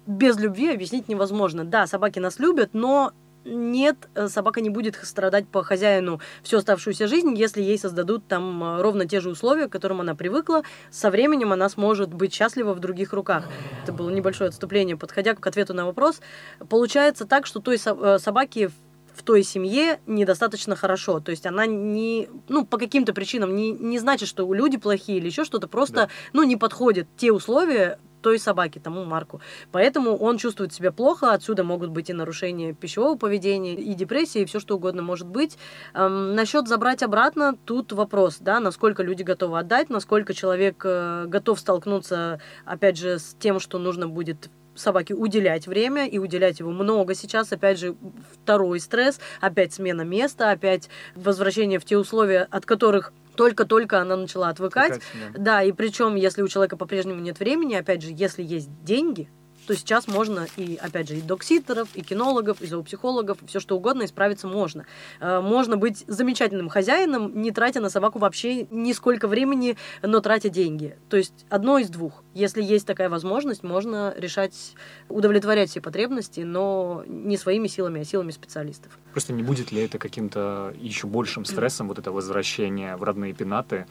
без 0.06 0.38
любви 0.38 0.72
объяснить 0.72 1.08
невозможно. 1.08 1.64
Да, 1.64 1.87
собаки 1.87 2.18
нас 2.18 2.38
любят, 2.38 2.70
но 2.72 3.12
нет, 3.44 4.09
э, 4.14 4.28
собака 4.28 4.61
не 4.61 4.70
будет 4.70 4.99
страдать 5.02 5.49
по 5.49 5.62
хозяину 5.62 6.20
всю 6.42 6.59
оставшуюся 6.59 7.06
жизнь, 7.06 7.35
если 7.37 7.62
ей 7.62 7.78
создадут 7.78 8.26
там 8.26 8.62
э, 8.62 8.82
ровно 8.82 9.06
те 9.06 9.20
же 9.20 9.30
условия, 9.30 9.68
к 9.68 9.73
которым 9.73 10.00
она 10.00 10.14
привыкла. 10.14 10.62
Со 10.90 11.11
временем 11.11 11.52
она 11.52 11.68
сможет 11.68 12.12
быть 12.12 12.35
счастлива 12.35 12.75
в 12.75 12.80
других 12.80 13.12
руках. 13.12 13.44
Это 13.82 13.92
было 13.92 14.11
небольшое 14.11 14.49
отступление. 14.49 14.97
Подходя 14.97 15.35
к 15.35 15.47
ответу 15.47 15.75
на 15.75 15.87
вопрос, 15.87 16.20
получается 16.68 17.25
так, 17.25 17.47
что 17.47 17.61
той 17.61 17.78
э, 17.85 18.18
собаке 18.18 18.70
в 19.14 19.23
той 19.23 19.42
семье 19.42 20.00
недостаточно 20.06 20.76
хорошо. 20.76 21.20
То 21.20 21.30
есть 21.30 21.47
она 21.47 21.66
не, 21.66 22.28
ну, 22.49 22.64
по 22.64 22.78
каким-то 22.78 23.12
причинам 23.12 23.54
не, 23.54 23.73
не 23.73 23.99
значит, 23.99 24.28
что 24.28 24.52
люди 24.52 24.78
плохие 24.78 25.18
или 25.18 25.26
еще 25.26 25.44
что-то, 25.44 25.68
просто, 25.68 25.94
да. 25.94 26.09
ну, 26.32 26.42
не 26.42 26.56
подходят 26.56 27.06
те 27.16 27.32
условия, 27.32 27.99
той 28.20 28.38
собаки, 28.38 28.78
тому 28.78 29.04
Марку. 29.04 29.40
Поэтому 29.72 30.16
он 30.16 30.38
чувствует 30.38 30.72
себя 30.72 30.92
плохо, 30.92 31.32
отсюда 31.32 31.64
могут 31.64 31.90
быть 31.90 32.10
и 32.10 32.12
нарушения 32.12 32.72
пищевого 32.72 33.16
поведения, 33.16 33.74
и 33.74 33.94
депрессия, 33.94 34.42
и 34.42 34.44
все 34.44 34.60
что 34.60 34.76
угодно 34.76 35.02
может 35.02 35.26
быть. 35.26 35.58
Эм, 35.94 36.34
насчет 36.34 36.68
забрать 36.68 37.02
обратно, 37.02 37.56
тут 37.64 37.92
вопрос, 37.92 38.38
да, 38.40 38.60
насколько 38.60 39.02
люди 39.02 39.22
готовы 39.22 39.58
отдать, 39.58 39.90
насколько 39.90 40.34
человек 40.34 40.82
э, 40.84 41.24
готов 41.26 41.58
столкнуться, 41.58 42.40
опять 42.64 42.98
же, 42.98 43.18
с 43.18 43.36
тем, 43.38 43.60
что 43.60 43.78
нужно 43.78 44.08
будет 44.08 44.50
собаке 44.80 45.14
уделять 45.14 45.66
время 45.66 46.06
и 46.06 46.18
уделять 46.18 46.60
его 46.60 46.70
много 46.70 47.14
сейчас. 47.14 47.52
Опять 47.52 47.78
же, 47.78 47.96
второй 48.32 48.80
стресс, 48.80 49.20
опять 49.40 49.72
смена 49.72 50.02
места, 50.02 50.50
опять 50.50 50.88
возвращение 51.14 51.78
в 51.78 51.84
те 51.84 51.96
условия, 51.98 52.46
от 52.50 52.66
которых 52.66 53.12
только-только 53.40 54.02
она 54.02 54.16
начала 54.16 54.50
отвыкать. 54.50 54.99
Отвыкать 54.99 55.32
да. 55.32 55.42
да, 55.42 55.62
и 55.62 55.73
причем, 55.73 56.14
если 56.14 56.42
у 56.42 56.49
человека 56.49 56.76
по-прежнему 56.76 57.20
нет 57.20 57.40
времени, 57.40 57.75
опять 57.75 58.02
же, 58.02 58.11
если 58.12 58.42
есть 58.42 58.68
деньги, 58.85 59.30
то 59.70 59.76
сейчас 59.76 60.08
можно 60.08 60.48
и, 60.56 60.76
опять 60.82 61.08
же, 61.08 61.16
и 61.16 61.20
докситеров, 61.20 61.88
и 61.94 62.02
кинологов, 62.02 62.60
и 62.60 62.66
зоопсихологов, 62.66 63.38
все 63.46 63.60
что 63.60 63.76
угодно 63.76 64.04
исправиться 64.04 64.48
можно. 64.48 64.84
Э, 65.20 65.40
можно 65.40 65.76
быть 65.76 66.02
замечательным 66.08 66.68
хозяином, 66.68 67.40
не 67.40 67.52
тратя 67.52 67.78
на 67.78 67.88
собаку 67.88 68.18
вообще 68.18 68.66
нисколько 68.72 69.28
времени, 69.28 69.76
но 70.02 70.18
тратя 70.18 70.48
деньги. 70.48 70.98
То 71.08 71.16
есть 71.16 71.46
одно 71.48 71.78
из 71.78 71.88
двух. 71.88 72.24
Если 72.34 72.64
есть 72.64 72.84
такая 72.84 73.08
возможность, 73.08 73.62
можно 73.62 74.12
решать, 74.16 74.74
удовлетворять 75.08 75.70
все 75.70 75.80
потребности, 75.80 76.40
но 76.40 77.04
не 77.06 77.36
своими 77.36 77.68
силами, 77.68 78.00
а 78.00 78.04
силами 78.04 78.32
специалистов. 78.32 78.98
Просто 79.12 79.32
не 79.32 79.44
будет 79.44 79.70
ли 79.70 79.82
это 79.82 79.98
каким-то 79.98 80.74
еще 80.80 81.06
большим 81.06 81.44
стрессом, 81.44 81.86
вот 81.86 82.00
это 82.00 82.10
возвращение 82.10 82.96
в 82.96 83.04
родные 83.04 83.34
пенаты, 83.34 83.86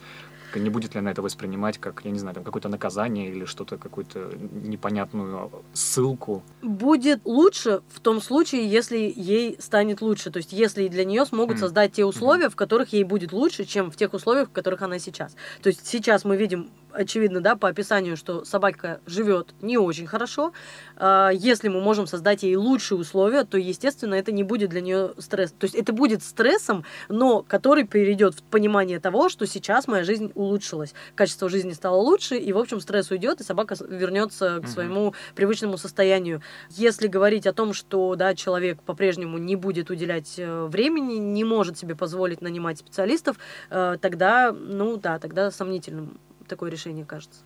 не 0.56 0.70
будет 0.70 0.94
ли 0.94 1.00
она 1.00 1.10
это 1.10 1.22
воспринимать 1.22 1.78
как, 1.78 2.02
я 2.04 2.10
не 2.10 2.18
знаю, 2.18 2.34
там 2.34 2.44
какое-то 2.44 2.68
наказание 2.68 3.28
или 3.28 3.44
что-то, 3.44 3.76
какую-то 3.76 4.32
непонятную 4.64 5.50
ссылку? 5.72 6.42
Будет 6.62 7.20
лучше 7.24 7.82
в 7.92 8.00
том 8.00 8.20
случае, 8.20 8.68
если 8.68 9.12
ей 9.14 9.56
станет 9.60 10.00
лучше. 10.00 10.30
То 10.30 10.38
есть, 10.38 10.52
если 10.52 10.88
для 10.88 11.04
нее 11.04 11.24
смогут 11.26 11.56
mm. 11.56 11.60
создать 11.60 11.92
те 11.92 12.04
условия, 12.04 12.46
mm-hmm. 12.46 12.50
в 12.50 12.56
которых 12.56 12.92
ей 12.92 13.04
будет 13.04 13.32
лучше, 13.32 13.64
чем 13.64 13.90
в 13.90 13.96
тех 13.96 14.12
условиях, 14.14 14.48
в 14.48 14.52
которых 14.52 14.82
она 14.82 14.98
сейчас. 14.98 15.34
То 15.62 15.68
есть, 15.68 15.86
сейчас 15.86 16.24
мы 16.24 16.36
видим 16.36 16.70
очевидно, 16.92 17.40
да, 17.40 17.56
по 17.56 17.68
описанию, 17.68 18.16
что 18.16 18.44
собака 18.44 19.00
живет 19.06 19.54
не 19.60 19.78
очень 19.78 20.06
хорошо. 20.06 20.52
А, 20.96 21.30
если 21.30 21.68
мы 21.68 21.80
можем 21.80 22.06
создать 22.06 22.42
ей 22.42 22.56
лучшие 22.56 22.98
условия, 22.98 23.44
то, 23.44 23.58
естественно, 23.58 24.14
это 24.14 24.32
не 24.32 24.42
будет 24.42 24.70
для 24.70 24.80
нее 24.80 25.12
стресс. 25.18 25.52
То 25.52 25.64
есть 25.64 25.74
это 25.74 25.92
будет 25.92 26.22
стрессом, 26.22 26.84
но 27.08 27.42
который 27.42 27.84
перейдет 27.84 28.34
в 28.34 28.42
понимание 28.42 29.00
того, 29.00 29.28
что 29.28 29.46
сейчас 29.46 29.88
моя 29.88 30.04
жизнь 30.04 30.32
улучшилась, 30.34 30.94
качество 31.14 31.48
жизни 31.48 31.72
стало 31.72 31.96
лучше, 31.96 32.36
и, 32.36 32.52
в 32.52 32.58
общем, 32.58 32.80
стресс 32.80 33.10
уйдет, 33.10 33.40
и 33.40 33.44
собака 33.44 33.76
вернется 33.88 34.60
к 34.62 34.68
своему 34.68 35.14
привычному 35.34 35.78
состоянию. 35.78 36.42
Если 36.70 37.06
говорить 37.06 37.46
о 37.46 37.52
том, 37.52 37.72
что 37.72 38.14
да, 38.16 38.34
человек 38.34 38.82
по-прежнему 38.82 39.38
не 39.38 39.56
будет 39.56 39.90
уделять 39.90 40.34
э, 40.38 40.64
времени, 40.66 41.14
не 41.14 41.44
может 41.44 41.78
себе 41.78 41.94
позволить 41.94 42.40
нанимать 42.40 42.78
специалистов, 42.78 43.36
э, 43.70 43.96
тогда, 44.00 44.52
ну 44.52 44.96
да, 44.96 45.18
тогда 45.18 45.50
сомнительным 45.50 46.18
такое 46.50 46.70
решение 46.70 47.06
кажется. 47.06 47.40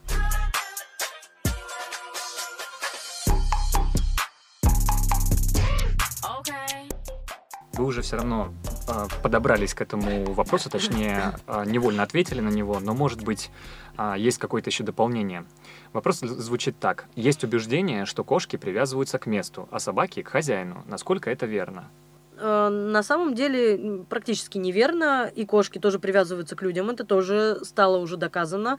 Вы 7.74 7.86
уже 7.86 8.02
все 8.02 8.16
равно 8.16 8.54
э, 8.86 9.06
подобрались 9.22 9.74
к 9.74 9.80
этому 9.80 10.32
вопросу, 10.32 10.70
точнее, 10.70 11.34
э, 11.46 11.64
невольно 11.66 12.04
ответили 12.04 12.40
на 12.40 12.48
него, 12.48 12.78
но, 12.78 12.94
может 12.94 13.24
быть, 13.24 13.50
э, 13.98 14.14
есть 14.16 14.38
какое-то 14.38 14.70
еще 14.70 14.84
дополнение. 14.84 15.44
Вопрос 15.92 16.20
звучит 16.20 16.78
так. 16.78 17.06
Есть 17.16 17.42
убеждение, 17.42 18.04
что 18.04 18.22
кошки 18.22 18.56
привязываются 18.56 19.18
к 19.18 19.26
месту, 19.26 19.68
а 19.72 19.80
собаки— 19.80 20.22
к 20.22 20.28
хозяину. 20.28 20.84
Насколько 20.86 21.30
это 21.30 21.46
верно? 21.46 21.90
Э, 22.38 22.68
на 22.68 23.02
самом 23.02 23.34
деле 23.34 24.04
практически 24.08 24.58
неверно, 24.58 25.30
и 25.34 25.44
кошки 25.44 25.78
тоже 25.78 25.98
привязываются 25.98 26.56
к 26.56 26.62
людям, 26.62 26.90
это 26.90 27.04
тоже 27.04 27.58
стало 27.62 27.98
уже 27.98 28.16
доказано. 28.16 28.78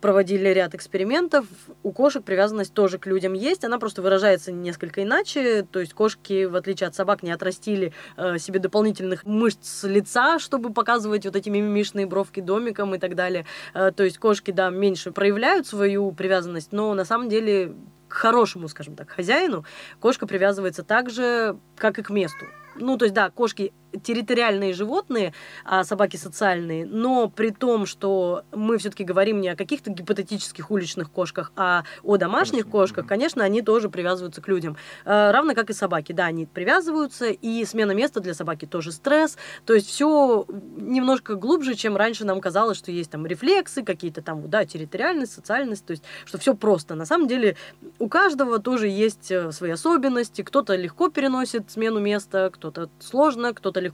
Проводили 0.00 0.48
ряд 0.50 0.76
экспериментов. 0.76 1.46
У 1.82 1.90
кошек 1.90 2.22
привязанность 2.22 2.72
тоже 2.72 2.98
к 2.98 3.06
людям 3.06 3.32
есть, 3.32 3.64
она 3.64 3.80
просто 3.80 4.00
выражается 4.00 4.52
несколько 4.52 5.02
иначе. 5.02 5.66
То 5.72 5.80
есть 5.80 5.92
кошки, 5.92 6.44
в 6.44 6.54
отличие 6.54 6.86
от 6.86 6.94
собак, 6.94 7.24
не 7.24 7.32
отрастили 7.32 7.92
э, 8.16 8.38
себе 8.38 8.60
дополнительных 8.60 9.24
мышц 9.24 9.82
лица, 9.82 10.38
чтобы 10.38 10.72
показывать 10.72 11.24
вот 11.24 11.34
эти 11.34 11.48
мимимишные 11.48 12.06
бровки 12.06 12.38
домиком 12.38 12.94
и 12.94 12.98
так 12.98 13.16
далее. 13.16 13.44
Э, 13.74 13.90
то 13.90 14.04
есть 14.04 14.18
кошки, 14.18 14.52
да, 14.52 14.70
меньше 14.70 15.10
проявляют 15.10 15.66
свою 15.66 16.12
привязанность, 16.12 16.70
но 16.70 16.94
на 16.94 17.04
самом 17.04 17.28
деле 17.28 17.74
к 18.06 18.14
хорошему, 18.14 18.68
скажем 18.68 18.94
так, 18.94 19.10
хозяину 19.10 19.64
кошка 20.00 20.28
привязывается 20.28 20.84
так 20.84 21.10
же, 21.10 21.58
как 21.76 21.98
и 21.98 22.02
к 22.02 22.10
месту. 22.10 22.46
Ну, 22.80 22.96
то 22.96 23.04
есть, 23.04 23.14
да, 23.14 23.30
кошки 23.30 23.72
территориальные 24.02 24.72
животные, 24.72 25.32
а 25.64 25.84
собаки 25.84 26.16
социальные, 26.16 26.86
но 26.86 27.28
при 27.28 27.50
том, 27.50 27.86
что 27.86 28.42
мы 28.52 28.78
все-таки 28.78 29.04
говорим 29.04 29.40
не 29.40 29.48
о 29.48 29.56
каких-то 29.56 29.90
гипотетических 29.90 30.70
уличных 30.70 31.10
кошках, 31.10 31.52
а 31.56 31.84
о 32.02 32.16
домашних 32.16 32.62
Конечно. 32.62 32.70
кошках, 32.70 33.06
конечно, 33.06 33.44
они 33.44 33.62
тоже 33.62 33.88
привязываются 33.88 34.40
к 34.40 34.48
людям. 34.48 34.76
Э, 35.04 35.30
Равно 35.30 35.54
как 35.54 35.70
и 35.70 35.72
собаки, 35.72 36.12
да, 36.12 36.26
они 36.26 36.46
привязываются, 36.46 37.26
и 37.26 37.64
смена 37.64 37.92
места 37.92 38.20
для 38.20 38.34
собаки 38.34 38.66
тоже 38.66 38.92
стресс. 38.92 39.36
То 39.64 39.74
есть 39.74 39.88
все 39.88 40.44
немножко 40.76 41.34
глубже, 41.34 41.74
чем 41.74 41.96
раньше 41.96 42.24
нам 42.24 42.40
казалось, 42.40 42.78
что 42.78 42.90
есть 42.90 43.10
там 43.10 43.26
рефлексы, 43.26 43.82
какие-то 43.82 44.22
там, 44.22 44.48
да, 44.48 44.64
территориальность, 44.64 45.32
социальность, 45.32 45.84
то 45.84 45.92
есть 45.92 46.04
что 46.24 46.38
все 46.38 46.54
просто. 46.54 46.94
На 46.94 47.06
самом 47.06 47.28
деле 47.28 47.56
у 47.98 48.08
каждого 48.08 48.58
тоже 48.58 48.88
есть 48.88 49.30
э, 49.30 49.52
свои 49.52 49.70
особенности. 49.70 50.42
Кто-то 50.42 50.74
легко 50.76 51.08
переносит 51.08 51.70
смену 51.70 52.00
места, 52.00 52.50
кто-то 52.52 52.90
сложно, 52.98 53.54
кто-то 53.54 53.80
легко 53.80 53.87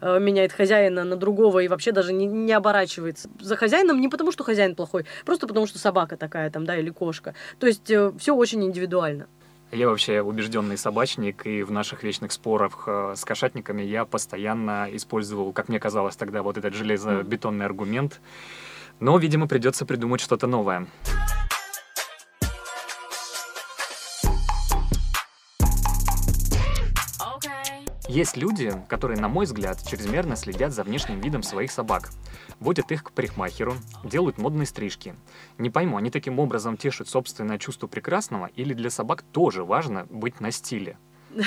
э, 0.00 0.18
меняет 0.18 0.52
хозяина 0.52 1.04
на 1.04 1.16
другого 1.16 1.60
и 1.60 1.68
вообще 1.68 1.92
даже 1.92 2.12
не, 2.12 2.26
не 2.26 2.52
оборачивается 2.52 3.28
за 3.40 3.56
хозяином 3.56 4.00
не 4.00 4.08
потому, 4.08 4.32
что 4.32 4.44
хозяин 4.44 4.74
плохой, 4.74 5.06
просто 5.24 5.46
потому, 5.46 5.66
что 5.66 5.78
собака 5.78 6.16
такая 6.16 6.50
там, 6.50 6.64
да, 6.64 6.76
или 6.76 6.90
кошка. 6.90 7.34
То 7.58 7.66
есть 7.66 7.84
все 7.84 8.34
очень 8.34 8.64
индивидуально. 8.64 9.26
Я 9.74 9.88
вообще 9.88 10.22
убежденный 10.22 10.78
собачник, 10.78 11.46
и 11.46 11.64
в 11.64 11.72
наших 11.72 12.04
вечных 12.04 12.30
спорах 12.30 12.84
э, 12.86 13.14
с 13.16 13.24
кошатниками 13.24 13.82
я 13.82 14.04
постоянно 14.04 14.88
использовал, 14.92 15.52
как 15.52 15.68
мне 15.68 15.80
казалось 15.80 16.14
тогда, 16.14 16.42
вот 16.42 16.56
этот 16.56 16.74
железобетонный 16.74 17.66
аргумент. 17.66 18.20
Но, 19.00 19.18
видимо, 19.18 19.48
придется 19.48 19.84
придумать 19.84 20.20
что-то 20.20 20.46
новое. 20.46 20.86
Есть 28.14 28.36
люди, 28.36 28.72
которые, 28.86 29.20
на 29.20 29.26
мой 29.26 29.44
взгляд, 29.44 29.82
чрезмерно 29.84 30.36
следят 30.36 30.72
за 30.72 30.84
внешним 30.84 31.18
видом 31.18 31.42
своих 31.42 31.72
собак. 31.72 32.10
Водят 32.60 32.92
их 32.92 33.02
к 33.02 33.10
парикмахеру, 33.10 33.74
делают 34.04 34.38
модные 34.38 34.66
стрижки. 34.66 35.16
Не 35.58 35.68
пойму, 35.68 35.96
они 35.96 36.10
таким 36.10 36.38
образом 36.38 36.76
тешат 36.76 37.08
собственное 37.08 37.58
чувство 37.58 37.88
прекрасного 37.88 38.50
или 38.54 38.72
для 38.72 38.90
собак 38.90 39.24
тоже 39.32 39.64
важно 39.64 40.06
быть 40.10 40.38
на 40.40 40.52
стиле? 40.52 40.96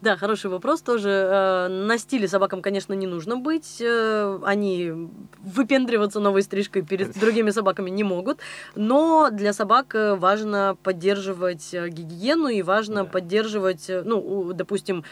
Да, 0.00 0.16
хороший 0.16 0.50
вопрос 0.50 0.82
тоже. 0.82 1.08
Э, 1.10 1.68
На 1.68 1.96
стиле 1.96 2.26
собакам, 2.26 2.60
конечно, 2.60 2.92
не 2.92 3.06
нужно 3.06 3.36
быть. 3.36 3.80
Э, 3.80 4.40
Они 4.44 4.90
выпендриваться 5.38 6.18
новой 6.18 6.42
стрижкой 6.42 6.82
перед 6.82 7.16
другими 7.20 7.50
собаками 7.50 7.88
не 7.88 8.02
могут. 8.02 8.40
Но 8.74 9.28
для 9.30 9.52
собак 9.52 9.94
э, 9.94 10.16
важно 10.16 10.76
поддерживать 10.82 11.72
гигиену 11.72 12.48
и 12.48 12.62
важно 12.62 13.04
Да. 13.04 13.10
поддерживать, 13.10 13.88
ну, 13.88 14.52
допустим, 14.52 15.04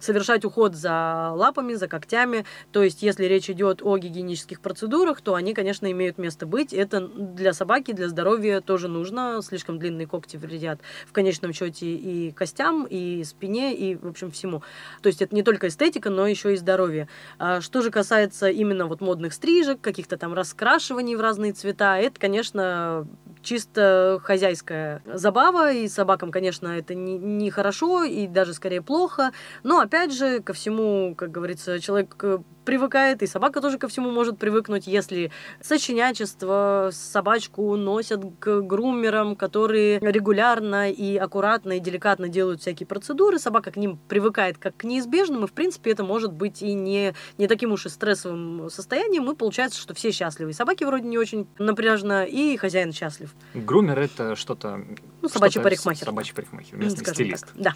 совершать 0.00 0.44
уход 0.44 0.74
за 0.74 1.32
лапами, 1.34 1.74
за 1.74 1.88
когтями. 1.88 2.44
То 2.72 2.82
есть, 2.82 3.02
если 3.02 3.24
речь 3.24 3.50
идет 3.50 3.80
о 3.82 3.96
гигиенических 3.98 4.60
процедурах, 4.60 5.20
то 5.20 5.34
они, 5.34 5.54
конечно, 5.54 5.90
имеют 5.90 6.18
место 6.18 6.46
быть. 6.46 6.72
Это 6.72 7.00
для 7.00 7.52
собаки, 7.52 7.92
для 7.92 8.08
здоровья 8.08 8.60
тоже 8.60 8.88
нужно. 8.88 9.40
Слишком 9.42 9.78
длинные 9.78 10.06
когти 10.06 10.36
вредят 10.36 10.80
в 11.06 11.12
конечном 11.12 11.52
счете 11.52 11.86
и 11.86 12.32
костям, 12.32 12.86
и 12.88 13.24
спине, 13.24 13.74
и, 13.74 13.96
в 13.96 14.06
общем, 14.06 14.30
всему. 14.30 14.62
То 15.02 15.08
есть 15.08 15.22
это 15.22 15.34
не 15.34 15.42
только 15.42 15.68
эстетика, 15.68 16.10
но 16.10 16.26
еще 16.26 16.54
и 16.54 16.56
здоровье. 16.56 17.08
А 17.38 17.60
что 17.60 17.82
же 17.82 17.90
касается 17.90 18.48
именно 18.48 18.86
вот 18.86 19.00
модных 19.00 19.32
стрижек, 19.32 19.80
каких-то 19.80 20.16
там 20.16 20.34
раскрашиваний 20.34 21.14
в 21.14 21.20
разные 21.20 21.52
цвета, 21.52 21.98
это, 21.98 22.18
конечно, 22.18 23.06
чисто 23.48 24.20
хозяйская 24.22 25.02
забава, 25.06 25.72
и 25.72 25.88
собакам, 25.88 26.30
конечно, 26.30 26.68
это 26.68 26.94
не, 26.94 27.16
не 27.16 27.50
хорошо, 27.50 28.04
и 28.04 28.26
даже 28.26 28.52
скорее 28.52 28.82
плохо. 28.82 29.32
Но, 29.62 29.80
опять 29.80 30.12
же, 30.12 30.40
ко 30.40 30.52
всему, 30.52 31.14
как 31.14 31.30
говорится, 31.30 31.80
человек 31.80 32.14
э, 32.22 32.40
привыкает, 32.68 33.22
и 33.22 33.26
собака 33.26 33.62
тоже 33.62 33.78
ко 33.78 33.88
всему 33.88 34.10
может 34.10 34.36
привыкнуть, 34.36 34.86
если 34.86 35.30
сочинячество, 35.62 36.90
собачку 36.92 37.74
носят 37.76 38.20
к 38.38 38.60
грумерам, 38.60 39.36
которые 39.36 39.98
регулярно 40.00 40.90
и 40.90 41.16
аккуратно 41.16 41.78
и 41.78 41.80
деликатно 41.80 42.28
делают 42.28 42.60
всякие 42.60 42.86
процедуры, 42.86 43.38
собака 43.38 43.70
к 43.70 43.78
ним 43.78 43.98
привыкает 44.06 44.58
как 44.58 44.76
к 44.76 44.84
неизбежным, 44.84 45.44
и, 45.44 45.46
в 45.46 45.52
принципе, 45.52 45.92
это 45.92 46.04
может 46.04 46.30
быть 46.34 46.60
и 46.60 46.74
не, 46.74 47.14
не 47.38 47.48
таким 47.48 47.72
уж 47.72 47.86
и 47.86 47.88
стрессовым 47.88 48.68
состоянием, 48.68 49.30
и 49.30 49.34
получается, 49.34 49.80
что 49.80 49.94
все 49.94 50.10
счастливы. 50.10 50.50
И 50.50 50.52
собаке 50.52 50.84
вроде 50.84 51.08
не 51.08 51.16
очень 51.16 51.46
напряжно, 51.58 52.26
и 52.26 52.58
хозяин 52.58 52.92
счастлив. 52.92 53.34
Грумер— 53.54 53.98
это 54.00 54.36
что-то... 54.36 54.84
Ну, 55.22 55.30
собачий 55.30 55.52
что-то 55.52 55.64
парикмахер. 55.64 56.04
Собачий 56.04 56.34
парикмахер, 56.34 56.76
местный 56.76 56.98
скажем 56.98 57.14
стилист. 57.14 57.46
так. 57.46 57.56
Да. 57.56 57.72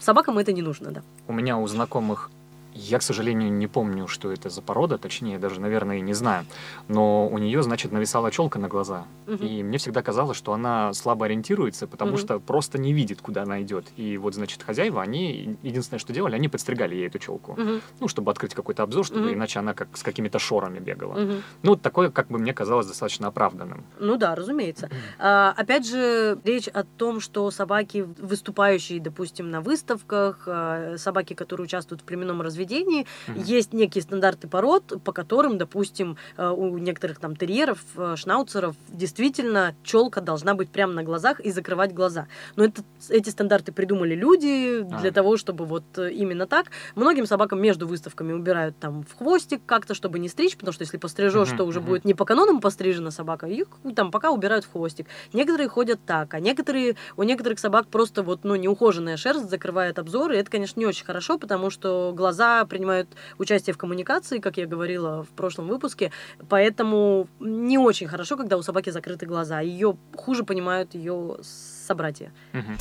Собакам 0.00 0.36
это 0.36 0.52
не 0.52 0.60
нужно, 0.60 0.90
да. 0.90 1.02
У 1.28 1.32
меня 1.32 1.56
у 1.56 1.66
знакомых, 1.66 2.30
я, 2.74 2.98
к 2.98 3.02
сожалению, 3.02 3.52
не 3.52 3.66
помню, 3.66 4.08
что 4.08 4.32
это 4.32 4.48
за 4.50 4.62
порода, 4.62 4.98
точнее, 4.98 5.38
даже, 5.38 5.60
наверное, 5.60 5.98
и 5.98 6.00
не 6.00 6.14
знаю, 6.14 6.44
но 6.88 7.28
у 7.28 7.38
нее, 7.38 7.62
значит, 7.62 7.92
нависала 7.92 8.30
челка 8.30 8.58
на 8.58 8.68
глаза. 8.68 9.04
Мгм. 9.26 9.46
И 9.46 9.62
мне 9.62 9.78
всегда 9.78 10.02
казалось, 10.02 10.36
что 10.36 10.52
она 10.52 10.92
слабо 10.94 11.26
ориентируется, 11.26 11.86
потому 11.86 12.12
Мгм. 12.12 12.20
что 12.20 12.40
просто 12.40 12.78
не 12.78 12.92
видит, 12.92 13.20
куда 13.20 13.42
она 13.42 13.62
идет. 13.62 13.86
И 13.96 14.16
вот, 14.18 14.34
значит, 14.34 14.62
хозяева, 14.62 15.02
они 15.02 15.56
единственное, 15.62 15.98
что 15.98 16.12
делали, 16.12 16.34
они 16.34 16.48
подстригали 16.48 16.94
ей 16.94 17.06
эту 17.06 17.18
челку. 17.18 17.54
Мгм. 17.56 17.80
Ну, 18.00 18.08
чтобы 18.08 18.30
открыть 18.30 18.54
какой-то 18.54 18.82
обзор, 18.82 19.04
чтобы 19.06 19.26
Мгм. 19.26 19.34
иначе 19.34 19.58
она 19.58 19.74
как 19.74 19.96
с 19.96 20.02
какими-то 20.02 20.38
шорами 20.38 20.78
бегала. 20.78 21.14
Мгм. 21.14 21.42
Ну, 21.62 21.70
вот 21.70 21.82
такое, 21.82 22.10
как 22.10 22.28
бы 22.28 22.38
мне 22.38 22.52
казалось, 22.52 22.86
достаточно 22.86 23.28
оправданным. 23.28 23.84
Ну 24.00 24.16
да, 24.16 24.34
разумеется. 24.34 24.88
А, 25.18 25.54
опять 25.56 25.86
же, 25.86 26.38
речь 26.44 26.68
о 26.68 26.84
том, 26.84 27.20
что 27.20 27.50
собаки, 27.50 28.06
выступающие, 28.18 29.00
допустим, 29.00 29.50
на 29.50 29.60
выставках, 29.60 30.44
а, 30.46 30.96
собаки, 30.96 31.34
которые 31.34 31.64
участвуют 31.66 32.02
в 32.02 32.04
племенном 32.04 32.40
разведении, 32.62 33.06
Мгм. 33.28 33.42
есть 33.42 33.72
некие 33.72 34.02
стандарты 34.02 34.48
пород, 34.48 34.92
по 35.04 35.12
которым, 35.12 35.58
допустим, 35.58 36.16
э, 36.36 36.48
у 36.50 36.78
некоторых 36.78 37.18
там 37.18 37.36
терьеров, 37.36 37.78
э, 37.96 38.14
шнауцеров, 38.16 38.76
действительно 38.88 39.74
челка 39.82 40.20
должна 40.20 40.54
быть 40.54 40.70
прямо 40.70 40.92
на 40.92 41.02
глазах 41.02 41.40
и 41.40 41.50
закрывать 41.50 41.92
глаза. 41.92 42.26
Но 42.56 42.64
это, 42.64 42.82
эти 43.08 43.30
стандарты 43.30 43.72
придумали 43.72 44.14
люди 44.14 44.82
для 44.82 45.10
А. 45.10 45.12
того, 45.12 45.36
чтобы 45.36 45.64
вот 45.64 45.84
э, 45.96 46.10
именно 46.12 46.46
так. 46.46 46.66
Многим 46.94 47.26
собакам 47.26 47.60
между 47.60 47.86
выставками 47.86 48.32
убирают 48.32 48.78
там 48.78 49.02
в 49.02 49.16
хвостик 49.18 49.60
как-то, 49.66 49.94
чтобы 49.94 50.18
не 50.18 50.28
стричь, 50.28 50.56
потому 50.56 50.72
что 50.72 50.82
если 50.82 50.98
пострижешь, 50.98 51.48
Мгм, 51.48 51.56
то 51.56 51.64
уже 51.64 51.80
мгм. 51.80 51.88
будет 51.88 52.04
не 52.04 52.14
по 52.14 52.24
канонам 52.24 52.60
пострижена 52.60 53.10
собака, 53.10 53.46
их 53.46 53.66
там 53.96 54.10
пока 54.10 54.30
убирают 54.30 54.64
в 54.64 54.72
хвостик. 54.72 55.06
Некоторые 55.32 55.68
ходят 55.68 56.00
так, 56.06 56.34
а 56.34 56.40
некоторые, 56.40 56.96
у 57.16 57.22
некоторых 57.22 57.58
собак 57.58 57.86
просто 57.88 58.22
вот, 58.22 58.40
ну, 58.44 58.54
неухоженная 58.56 59.16
шерсть 59.16 59.50
закрывает 59.50 59.98
обзор, 59.98 60.32
и 60.32 60.36
это, 60.36 60.50
конечно, 60.50 60.78
не 60.80 60.86
очень 60.86 61.04
хорошо, 61.04 61.38
потому 61.38 61.70
что 61.70 62.12
глаза 62.14 62.51
принимают 62.68 63.08
участие 63.38 63.74
в 63.74 63.78
коммуникации, 63.78 64.38
как 64.38 64.56
я 64.56 64.66
говорила 64.66 65.22
в 65.22 65.28
прошлом 65.28 65.68
выпуске, 65.68 66.10
поэтому 66.48 67.28
не 67.40 67.78
очень 67.78 68.08
хорошо, 68.08 68.36
когда 68.36 68.56
у 68.56 68.62
собаки 68.62 68.90
закрыты 68.90 69.26
глаза. 69.26 69.60
Ее 69.60 69.96
хуже 70.16 70.44
понимают 70.44 70.94
ее 70.94 71.36
собратья. 71.42 72.32
Мгм. 72.52 72.76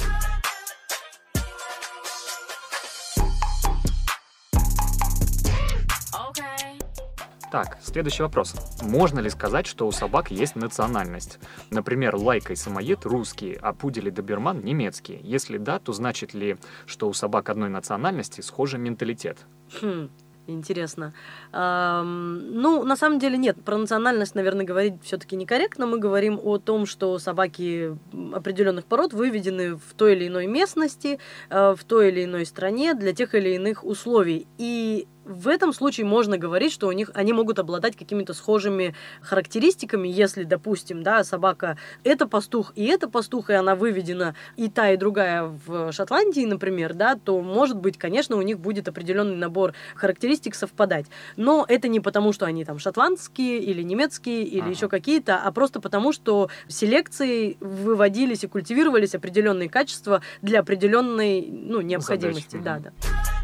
Так, 7.52 7.80
следующий 7.82 8.24
вопрос. 8.24 8.56
Можно 8.82 9.20
ли 9.20 9.30
сказать, 9.30 9.68
что 9.68 9.86
у 9.86 9.92
собак 9.92 10.32
есть 10.32 10.56
национальность? 10.56 11.38
Например, 11.70 12.16
лайка 12.16 12.54
и 12.54 12.56
самоед 12.56 13.06
русские, 13.06 13.60
а 13.62 13.74
пудель 13.74 14.08
и 14.08 14.12
доберман 14.12 14.64
немецкие. 14.64 15.20
Если 15.22 15.58
да, 15.58 15.78
то 15.78 15.92
значит 15.92 16.34
ли, 16.34 16.56
что 16.86 17.10
у 17.10 17.14
собак 17.14 17.50
одной 17.50 17.68
национальности 17.68 18.40
схожий 18.40 18.80
менталитет? 18.80 19.40
Хм, 19.82 20.10
интересно. 20.48 21.14
Ам, 21.52 22.54
ну, 22.54 22.84
на 22.84 22.96
самом 22.96 23.20
деле 23.20 23.38
нет. 23.38 23.62
Про 23.66 23.78
национальность, 23.78 24.34
наверное, 24.34 24.66
говорить 24.66 25.04
все-таки 25.04 25.36
некорректно. 25.36 25.86
Мы 25.86 26.00
говорим 26.00 26.40
о 26.42 26.58
том, 26.58 26.86
что 26.86 27.20
собаки 27.20 27.98
определенных 28.34 28.86
пород 28.86 29.12
выведены 29.12 29.76
в 29.76 29.94
той 29.98 30.14
или 30.14 30.28
иной 30.28 30.48
местности, 30.48 31.20
э, 31.50 31.76
в 31.78 31.84
той 31.84 32.12
или 32.12 32.24
иной 32.24 32.46
стране 32.46 32.94
для 32.94 33.12
тех 33.12 33.36
или 33.36 33.56
иных 33.56 33.84
условий. 33.84 34.48
И 34.58 35.06
в 35.32 35.48
этом 35.48 35.74
случае 35.74 36.06
можно 36.06 36.38
говорить, 36.38 36.72
что 36.74 36.88
у 36.88 36.91
них 36.91 37.10
они 37.13 37.34
могут 37.34 37.60
обладать 37.60 37.96
какими-то 37.96 38.34
схожими 38.34 38.94
характеристиками, 39.22 40.08
если, 40.08 40.44
допустим, 40.44 41.04
да, 41.04 41.24
собака 41.24 41.78
это 42.04 42.28
пастух 42.28 42.74
и 42.76 42.86
это 42.86 43.10
пастух, 43.10 43.50
и 43.50 43.54
она 43.54 43.76
выведена 43.76 44.36
и 44.58 44.70
та, 44.70 44.91
и 44.91 44.98
другая 44.98 45.44
в 45.65 45.91
Шотландии, 45.91 46.46
например, 46.46 46.94
да, 46.94 47.15
то, 47.15 47.41
может 47.41 47.78
быть, 47.78 47.98
конечно, 47.98 48.36
у 48.36 48.41
них 48.41 48.60
будет 48.60 48.88
определенный 48.88 49.38
набор 49.38 49.74
характеристик 49.96 50.56
совпадать. 50.56 51.06
Но 51.38 51.65
это 51.67 51.88
не 51.88 52.00
потому, 52.00 52.34
что 52.34 52.46
они 52.46 52.65
там 52.65 52.80
шотландские 52.80 53.60
или 53.60 53.82
немецкие 53.82 54.44
или 54.44 54.62
Ага. 54.62 54.70
еще 54.70 54.88
какие-то, 54.89 55.38
а 55.38 55.52
просто 55.52 55.80
потому, 55.80 56.12
что 56.12 56.50
селекцией 56.67 57.58
выводились 57.60 58.44
и 58.44 58.48
культивировались 58.48 59.15
определенные 59.15 59.70
качества 59.70 60.22
для 60.41 60.60
определенной 60.60 61.48
ну, 61.50 61.82
необходимости. 61.82 62.58
Задач, 62.58 62.84
Да, 62.84 62.91
да. 62.91 63.40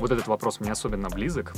Вот 0.00 0.10
этот 0.10 0.26
вопрос 0.28 0.60
мне 0.60 0.72
особенно 0.72 1.08
близок. 1.08 1.54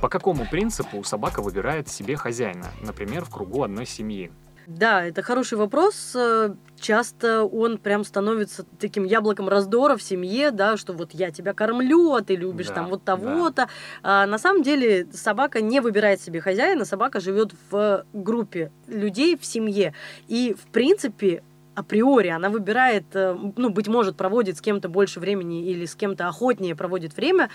По 0.00 0.08
какому 0.08 0.46
принципу 0.48 1.02
собака 1.04 1.42
выбирает 1.42 1.88
себе 1.88 2.16
хозяина, 2.16 2.66
например, 2.80 3.24
в 3.24 3.30
кругу 3.30 3.62
одной 3.62 3.86
семьи? 3.86 4.32
Да, 4.66 5.04
это 5.04 5.22
хороший 5.22 5.58
вопрос. 5.58 6.12
Э, 6.14 6.54
часто 6.78 7.44
он 7.44 7.78
прям 7.78 8.04
становится 8.04 8.64
таким 8.78 9.04
яблоком 9.04 9.48
раздора 9.48 9.96
в 9.96 10.02
семье, 10.02 10.50
да, 10.50 10.76
что 10.76 10.92
вот 10.92 11.12
я 11.12 11.30
тебя 11.30 11.52
кормлю, 11.52 12.14
а 12.14 12.22
ты 12.22 12.36
любишь 12.36 12.68
да, 12.68 12.74
там 12.74 12.88
вот 12.88 13.04
того-то. 13.04 13.62
Да. 13.62 13.68
А 14.02 14.26
на 14.26 14.38
самом 14.38 14.62
деле 14.62 15.08
собака 15.12 15.60
не 15.60 15.80
выбирает 15.80 16.20
себе 16.20 16.40
хозяина, 16.40 16.84
собака 16.84 17.20
живет 17.20 17.52
в 17.70 18.06
группе 18.12 18.70
людей 18.86 19.36
в 19.36 19.44
семье. 19.44 19.94
И, 20.28 20.54
в 20.54 20.70
принципе, 20.70 21.42
априори 21.74 22.28
она 22.28 22.48
выбирает, 22.48 23.04
э, 23.14 23.36
ну, 23.56 23.70
быть 23.70 23.88
может, 23.88 24.16
проводит 24.16 24.58
с 24.58 24.60
кем-то 24.60 24.88
больше 24.88 25.20
времени 25.20 25.68
или 25.70 25.86
с 25.86 25.94
кем-то 25.94 26.28
охотнее 26.28 26.76
проводит 26.76 27.16
время, 27.16 27.50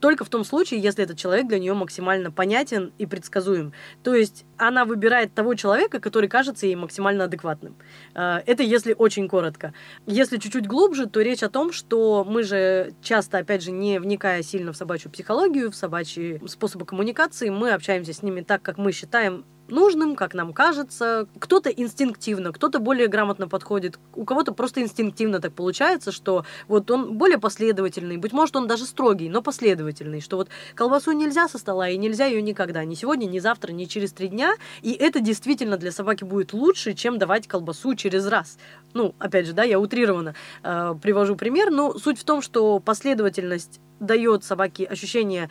только 0.00 0.24
в 0.24 0.28
том 0.28 0.44
случае, 0.44 0.80
если 0.80 1.02
этот 1.02 1.18
человек 1.18 1.48
для 1.48 1.58
нее 1.58 1.74
максимально 1.74 2.30
понятен 2.30 2.92
и 2.98 3.06
предсказуем. 3.06 3.72
То 4.04 4.14
есть 4.14 4.44
она 4.56 4.84
выбирает 4.84 5.34
того 5.34 5.54
человека, 5.54 5.98
который 6.00 6.28
кажется 6.28 6.66
ей 6.66 6.76
максимально 6.76 7.24
адекватным. 7.24 7.76
Э, 8.14 8.40
это 8.46 8.62
если 8.62 8.94
очень 8.96 9.28
коротко. 9.28 9.74
Если 10.06 10.38
чуть-чуть 10.38 10.66
глубже, 10.66 11.06
то 11.06 11.20
речь 11.20 11.42
о 11.42 11.50
том, 11.50 11.72
что 11.72 12.24
мы 12.24 12.42
же 12.42 12.94
часто, 13.02 13.38
опять 13.38 13.62
же, 13.62 13.70
не 13.70 13.98
вникая 13.98 14.42
сильно 14.42 14.72
в 14.72 14.76
собачью 14.76 15.10
психологию, 15.10 15.70
в 15.70 15.76
собачьи 15.76 16.40
способы 16.46 16.86
коммуникации, 16.86 17.50
мы 17.50 17.72
общаемся 17.72 18.12
с 18.12 18.22
ними 18.22 18.42
так, 18.42 18.62
как 18.62 18.78
мы 18.78 18.92
считаем 18.92 19.44
нужным, 19.70 20.16
как 20.16 20.34
нам 20.34 20.52
кажется. 20.52 21.26
Кто-то 21.38 21.70
инстинктивно, 21.70 22.52
кто-то 22.52 22.78
более 22.78 23.08
грамотно 23.08 23.48
подходит, 23.48 23.98
у 24.14 24.24
кого-то 24.24 24.52
просто 24.52 24.80
инстинктивно 24.80 25.40
так 25.40 25.52
получается, 25.52 26.12
что 26.12 26.44
вот 26.66 26.90
он 26.90 27.16
более 27.16 27.38
последовательный, 27.38 28.16
быть 28.16 28.32
может, 28.32 28.56
он 28.56 28.66
даже 28.66 28.84
строгий, 28.84 29.28
но 29.28 29.42
последовательный, 29.42 30.20
что 30.20 30.36
вот 30.36 30.48
колбасу 30.74 31.12
нельзя 31.12 31.48
со 31.48 31.58
стола, 31.58 31.88
и 31.88 31.96
нельзя 31.96 32.26
ее 32.26 32.42
никогда, 32.42 32.84
ни 32.84 32.94
сегодня, 32.94 33.26
ни 33.26 33.38
завтра, 33.38 33.72
ни 33.72 33.84
через 33.84 34.12
три 34.12 34.28
дня, 34.28 34.54
и 34.82 34.92
это 34.92 35.20
действительно 35.20 35.76
для 35.76 35.92
собаки 35.92 36.24
будет 36.24 36.52
лучше, 36.52 36.94
чем 36.94 37.18
давать 37.18 37.46
колбасу 37.46 37.94
через 37.94 38.26
раз. 38.26 38.58
Ну, 38.94 39.14
опять 39.18 39.46
же, 39.46 39.52
да, 39.52 39.64
я 39.64 39.78
утрированно 39.78 40.34
э, 40.62 40.94
привожу 41.00 41.36
пример, 41.36 41.70
но 41.70 41.98
суть 41.98 42.18
в 42.18 42.24
том, 42.24 42.42
что 42.42 42.78
последовательность 42.80 43.80
дает 44.00 44.44
собаке 44.44 44.84
ощущение 44.84 45.50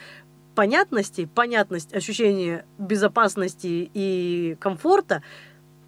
понятности, 0.57 1.29
понятность 1.35 1.93
ощущения 1.93 2.65
безопасности 2.79 3.91
и 3.93 4.57
комфорта, 4.59 5.21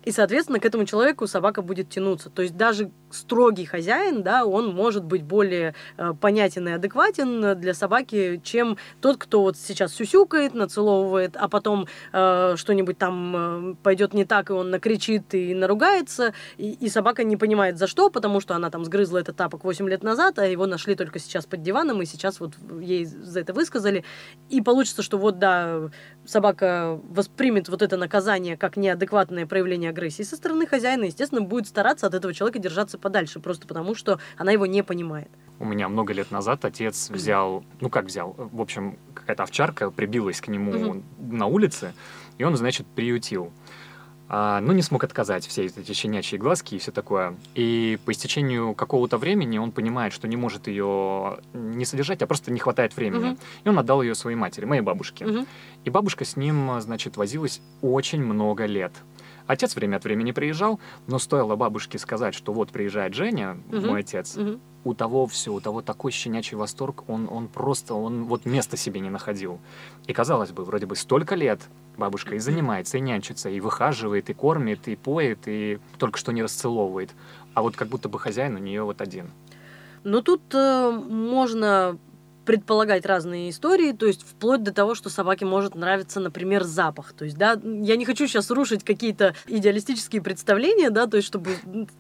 и, 0.06 0.12
соответственно, 0.12 0.60
к 0.60 0.66
этому 0.66 0.86
человеку 0.86 1.26
собака 1.26 1.64
будет 1.64 1.90
тянуться. 1.90 2.30
То 2.30 2.44
есть 2.44 2.56
даже 2.56 2.92
строгий 3.12 3.66
хозяин, 3.66 4.24
да, 4.24 4.46
он 4.46 4.74
может 4.74 5.04
быть 5.04 5.24
более 5.24 5.76
э, 5.98 6.14
понятен 6.20 6.68
и 6.68 6.72
адекватен 6.72 7.60
для 7.60 7.74
собаки, 7.74 8.42
чем 8.44 8.78
тот, 9.02 9.18
кто 9.18 9.42
вот 9.42 9.58
сейчас 9.58 9.94
сюсюкает, 9.94 10.54
нацеловывает, 10.54 11.36
а 11.36 11.48
потом 11.48 11.88
э, 12.14 12.56
что-нибудь 12.56 12.98
там 12.98 13.72
э, 13.72 13.76
пойдет 13.84 14.14
не 14.14 14.26
так, 14.26 14.50
и 14.50 14.54
он 14.54 14.70
накричит 14.70 15.34
и 15.34 15.54
наругается, 15.54 16.34
и, 16.58 16.72
и 16.72 16.90
собака 16.90 17.24
не 17.24 17.38
понимает 17.38 17.78
за 17.78 17.88
что, 17.88 18.10
потому 18.10 18.40
что 18.40 18.56
она 18.56 18.70
там 18.70 18.86
сгрызла 18.86 19.20
этот 19.20 19.36
тапок 19.36 19.64
8 19.64 19.90
лет 19.90 20.04
назад, 20.04 20.40
а 20.40 20.46
его 20.46 20.66
нашли 20.66 20.96
только 20.96 21.20
сейчас 21.20 21.46
под 21.46 21.62
диваном, 21.62 22.02
и 22.02 22.06
сейчас 22.06 22.40
вот 22.40 22.54
ей 22.80 23.06
за 23.06 23.40
это 23.40 23.54
высказали. 23.54 24.04
И 24.50 24.62
получится, 24.62 25.02
что 25.02 25.18
вот, 25.18 25.40
да, 25.40 25.90
собака 26.26 27.00
воспримет 27.10 27.70
вот 27.70 27.82
это 27.82 27.98
наказание 27.98 28.58
как 28.58 28.78
неадекватное 28.78 29.46
проявление 29.46 29.90
агрессии 29.90 30.24
со 30.24 30.36
стороны 30.36 30.68
хозяина, 30.68 31.06
естественно, 31.06 31.42
будет 31.42 31.68
стараться 31.68 32.08
от 32.08 32.14
этого 32.14 32.34
человека 32.34 32.60
держаться 32.60 32.99
подальше, 33.00 33.40
просто 33.40 33.68
потому 33.68 33.96
что 33.96 34.20
она 34.38 34.52
его 34.52 34.66
не 34.66 34.84
понимает. 34.84 35.30
У 35.60 35.66
меня 35.66 35.90
много 35.90 36.14
лет 36.14 36.32
назад 36.32 36.64
отец 36.64 37.10
взял, 37.10 37.66
ну 37.82 37.90
как 37.90 38.06
взял, 38.06 38.36
в 38.38 38.62
общем, 38.62 38.98
какая-то 39.14 39.44
овчарка 39.44 39.92
прибилась 39.92 40.40
к 40.40 40.48
нему 40.48 40.72
угу. 40.72 41.04
на 41.20 41.48
улице, 41.48 41.94
и 42.38 42.44
он, 42.44 42.56
значит, 42.56 42.88
приютил. 42.88 43.52
А, 44.32 44.62
ну, 44.62 44.74
не 44.74 44.84
смог 44.84 45.04
отказать 45.04 45.48
все 45.48 45.66
эти 45.66 45.92
щенячьи 45.92 46.38
глазки 46.38 46.76
и 46.76 46.78
все 46.78 46.92
такое. 46.92 47.36
И 47.56 47.98
по 48.06 48.12
истечению 48.12 48.76
какого-то 48.76 49.18
времени 49.18 49.58
он 49.58 49.72
понимает, 49.72 50.14
что 50.14 50.28
не 50.28 50.38
может 50.38 50.68
ее 50.68 51.40
не 51.54 51.84
содержать, 51.84 52.22
а 52.22 52.28
просто 52.28 52.52
не 52.52 52.60
хватает 52.60 52.96
времени. 52.96 53.32
Угу. 53.32 53.38
И 53.64 53.70
он 53.70 53.80
отдал 53.80 54.04
ее 54.04 54.14
своей 54.14 54.38
матери, 54.38 54.66
моей 54.66 54.82
бабушке. 54.82 55.26
Угу. 55.26 55.46
И 55.86 55.90
бабушка 55.90 56.26
с 56.26 56.36
ним, 56.36 56.80
значит, 56.80 57.18
возилась 57.18 57.60
очень 57.82 58.24
много 58.24 58.66
лет. 58.66 58.94
Отец 59.50 59.76
время 59.76 59.96
от 59.96 60.04
времени 60.04 60.32
приезжал, 60.32 60.80
но 61.08 61.18
стоило 61.18 61.56
бабушке 61.56 61.98
сказать, 61.98 62.36
что 62.36 62.54
вот 62.54 62.70
приезжает 62.70 63.16
Женя, 63.16 63.58
угу. 63.72 63.82
мой 63.88 64.02
отец, 64.02 64.38
угу. 64.38 64.60
у 64.84 64.94
того 64.94 65.26
все, 65.26 65.52
у 65.52 65.60
того 65.60 65.82
такой 65.82 66.12
щенячий 66.12 66.56
восторг, 66.56 67.10
он, 67.10 67.28
он 67.28 67.48
просто, 67.48 67.96
он 67.96 68.26
вот 68.26 68.46
места 68.46 68.78
себе 68.78 69.00
не 69.00 69.10
находил. 69.10 69.60
И 70.06 70.14
казалось 70.14 70.52
бы, 70.52 70.64
вроде 70.64 70.86
бы 70.86 70.96
столько 70.96 71.34
лет 71.34 71.62
бабушка 71.98 72.36
и 72.36 72.38
занимается, 72.38 73.00
и 73.00 73.02
нянчится, 73.02 73.50
и 73.50 73.60
выхаживает, 73.60 74.30
и 74.30 74.34
кормит, 74.36 74.88
и 74.88 74.96
поет, 74.96 75.40
и 75.48 75.80
только 75.98 76.20
что 76.20 76.32
не 76.32 76.44
расцеловывает. 76.44 77.10
А 77.56 77.64
вот 77.64 77.76
как 77.76 77.88
будто 77.88 78.08
бы 78.08 78.20
хозяин 78.20 78.54
у 78.54 78.60
нее 78.60 78.84
вот 78.84 79.02
один. 79.02 79.32
Ну, 80.04 80.22
тут 80.22 80.44
э, 80.54 80.92
можно 80.92 81.98
предполагать 82.50 83.06
разные 83.06 83.52
истории, 83.52 83.92
то 83.92 84.08
есть 84.08 84.24
вплоть 84.24 84.64
до 84.64 84.74
того, 84.74 84.96
что 84.96 85.12
собаке 85.12 85.46
может 85.46 85.76
нравиться, 85.76 86.20
например, 86.20 86.64
запах. 86.64 87.14
То 87.14 87.26
есть, 87.26 87.38
да, 87.38 87.56
я 87.64 87.96
не 87.96 88.06
хочу 88.06 88.26
сейчас 88.26 88.50
рушить 88.50 88.84
какие-то 88.84 89.36
идеалистические 89.46 90.24
представления, 90.24 90.90
да, 90.90 91.06
то 91.06 91.18
есть, 91.18 91.28
чтобы 91.28 91.52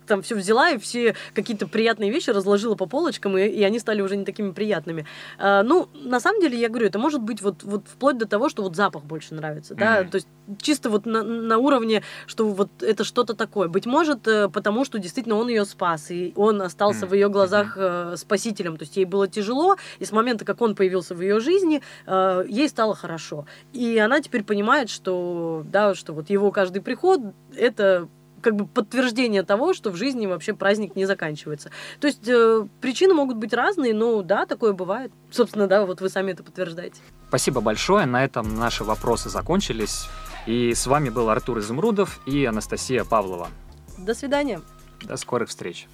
там 0.07 0.23
все 0.23 0.33
взяла 0.33 0.71
и 0.71 0.79
все 0.79 1.15
какие-то 1.35 1.67
приятные 1.67 2.09
вещи 2.09 2.31
разложила 2.31 2.73
по 2.73 2.87
полочкам, 2.87 3.37
и, 3.37 3.47
и 3.47 3.61
они 3.61 3.77
стали 3.77 4.01
уже 4.01 4.17
не 4.17 4.25
такими 4.25 4.49
приятными. 4.49 5.05
А, 5.37 5.61
ну, 5.61 5.87
на 5.93 6.19
самом 6.19 6.41
деле, 6.41 6.59
я 6.59 6.69
говорю, 6.69 6.87
это 6.87 6.97
может 6.97 7.21
быть 7.21 7.43
вот, 7.43 7.61
вот 7.61 7.83
вплоть 7.87 8.17
до 8.17 8.25
того, 8.25 8.49
что 8.49 8.63
вот 8.63 8.75
запах 8.75 9.03
больше 9.03 9.35
нравится, 9.35 9.75
да, 9.75 10.01
mm-hmm. 10.01 10.09
то 10.09 10.15
есть 10.15 10.27
чисто 10.59 10.89
вот 10.89 11.05
на, 11.05 11.21
на 11.21 11.59
уровне, 11.59 12.01
что 12.25 12.49
вот 12.49 12.81
это 12.81 13.03
что-то 13.03 13.35
такое. 13.35 13.67
Быть 13.67 13.85
может, 13.85 14.27
э, 14.27 14.49
потому 14.49 14.83
что 14.83 14.97
действительно 14.97 15.35
он 15.35 15.47
ее 15.49 15.63
спас, 15.65 16.09
и 16.09 16.33
он 16.35 16.59
остался 16.63 17.05
mm-hmm. 17.05 17.09
в 17.09 17.13
ее 17.13 17.29
глазах 17.29 17.73
э, 17.75 18.15
спасителем, 18.17 18.77
то 18.77 18.83
есть 18.83 18.97
ей 18.97 19.05
было 19.05 19.27
тяжело, 19.27 19.75
и 19.99 20.05
с 20.05 20.11
момента 20.11 20.38
момента, 20.39 20.45
как 20.45 20.61
он 20.61 20.75
появился 20.75 21.15
в 21.15 21.21
ее 21.21 21.39
жизни, 21.39 21.81
э, 22.05 22.45
ей 22.47 22.69
стало 22.69 22.95
хорошо. 22.95 23.45
И 23.73 23.97
она 23.97 24.21
теперь 24.21 24.43
понимает, 24.43 24.89
что, 24.89 25.63
да, 25.65 25.95
что 25.95 26.13
вот 26.13 26.29
его 26.29 26.51
каждый 26.51 26.81
приход— 26.81 27.21
это 27.55 28.07
как 28.41 28.55
бы 28.55 28.65
подтверждение 28.65 29.43
того, 29.43 29.73
что 29.73 29.91
в 29.91 29.97
жизни 29.97 30.25
вообще 30.25 30.53
праздник 30.53 30.95
не 30.95 31.05
заканчивается. 31.05 31.71
То 31.99 32.07
есть 32.07 32.27
э, 32.27 32.65
причины 32.79 33.13
могут 33.13 33.35
быть 33.37 33.53
разные, 33.53 33.93
но 33.93 34.21
да, 34.21 34.45
такое 34.45 34.71
бывает. 34.71 35.11
Собственно, 35.29 35.67
да, 35.67 35.85
вот 35.85 36.01
вы 36.01 36.09
сами 36.09 36.31
это 36.31 36.43
подтверждаете. 36.43 37.01
Спасибо 37.27 37.59
большое. 37.59 38.05
На 38.05 38.23
этом 38.23 38.55
наши 38.57 38.83
вопросы 38.83 39.29
закончились. 39.29 40.07
И 40.47 40.73
с 40.73 40.87
вами 40.87 41.09
был 41.09 41.29
Артур 41.29 41.59
Изумрудов 41.59 42.21
и 42.25 42.45
Анастасия 42.45 43.03
Павлова. 43.03 43.49
До 43.97 44.13
свидания. 44.13 44.61
До 45.03 45.17
скорых 45.17 45.49
встреч. 45.49 45.87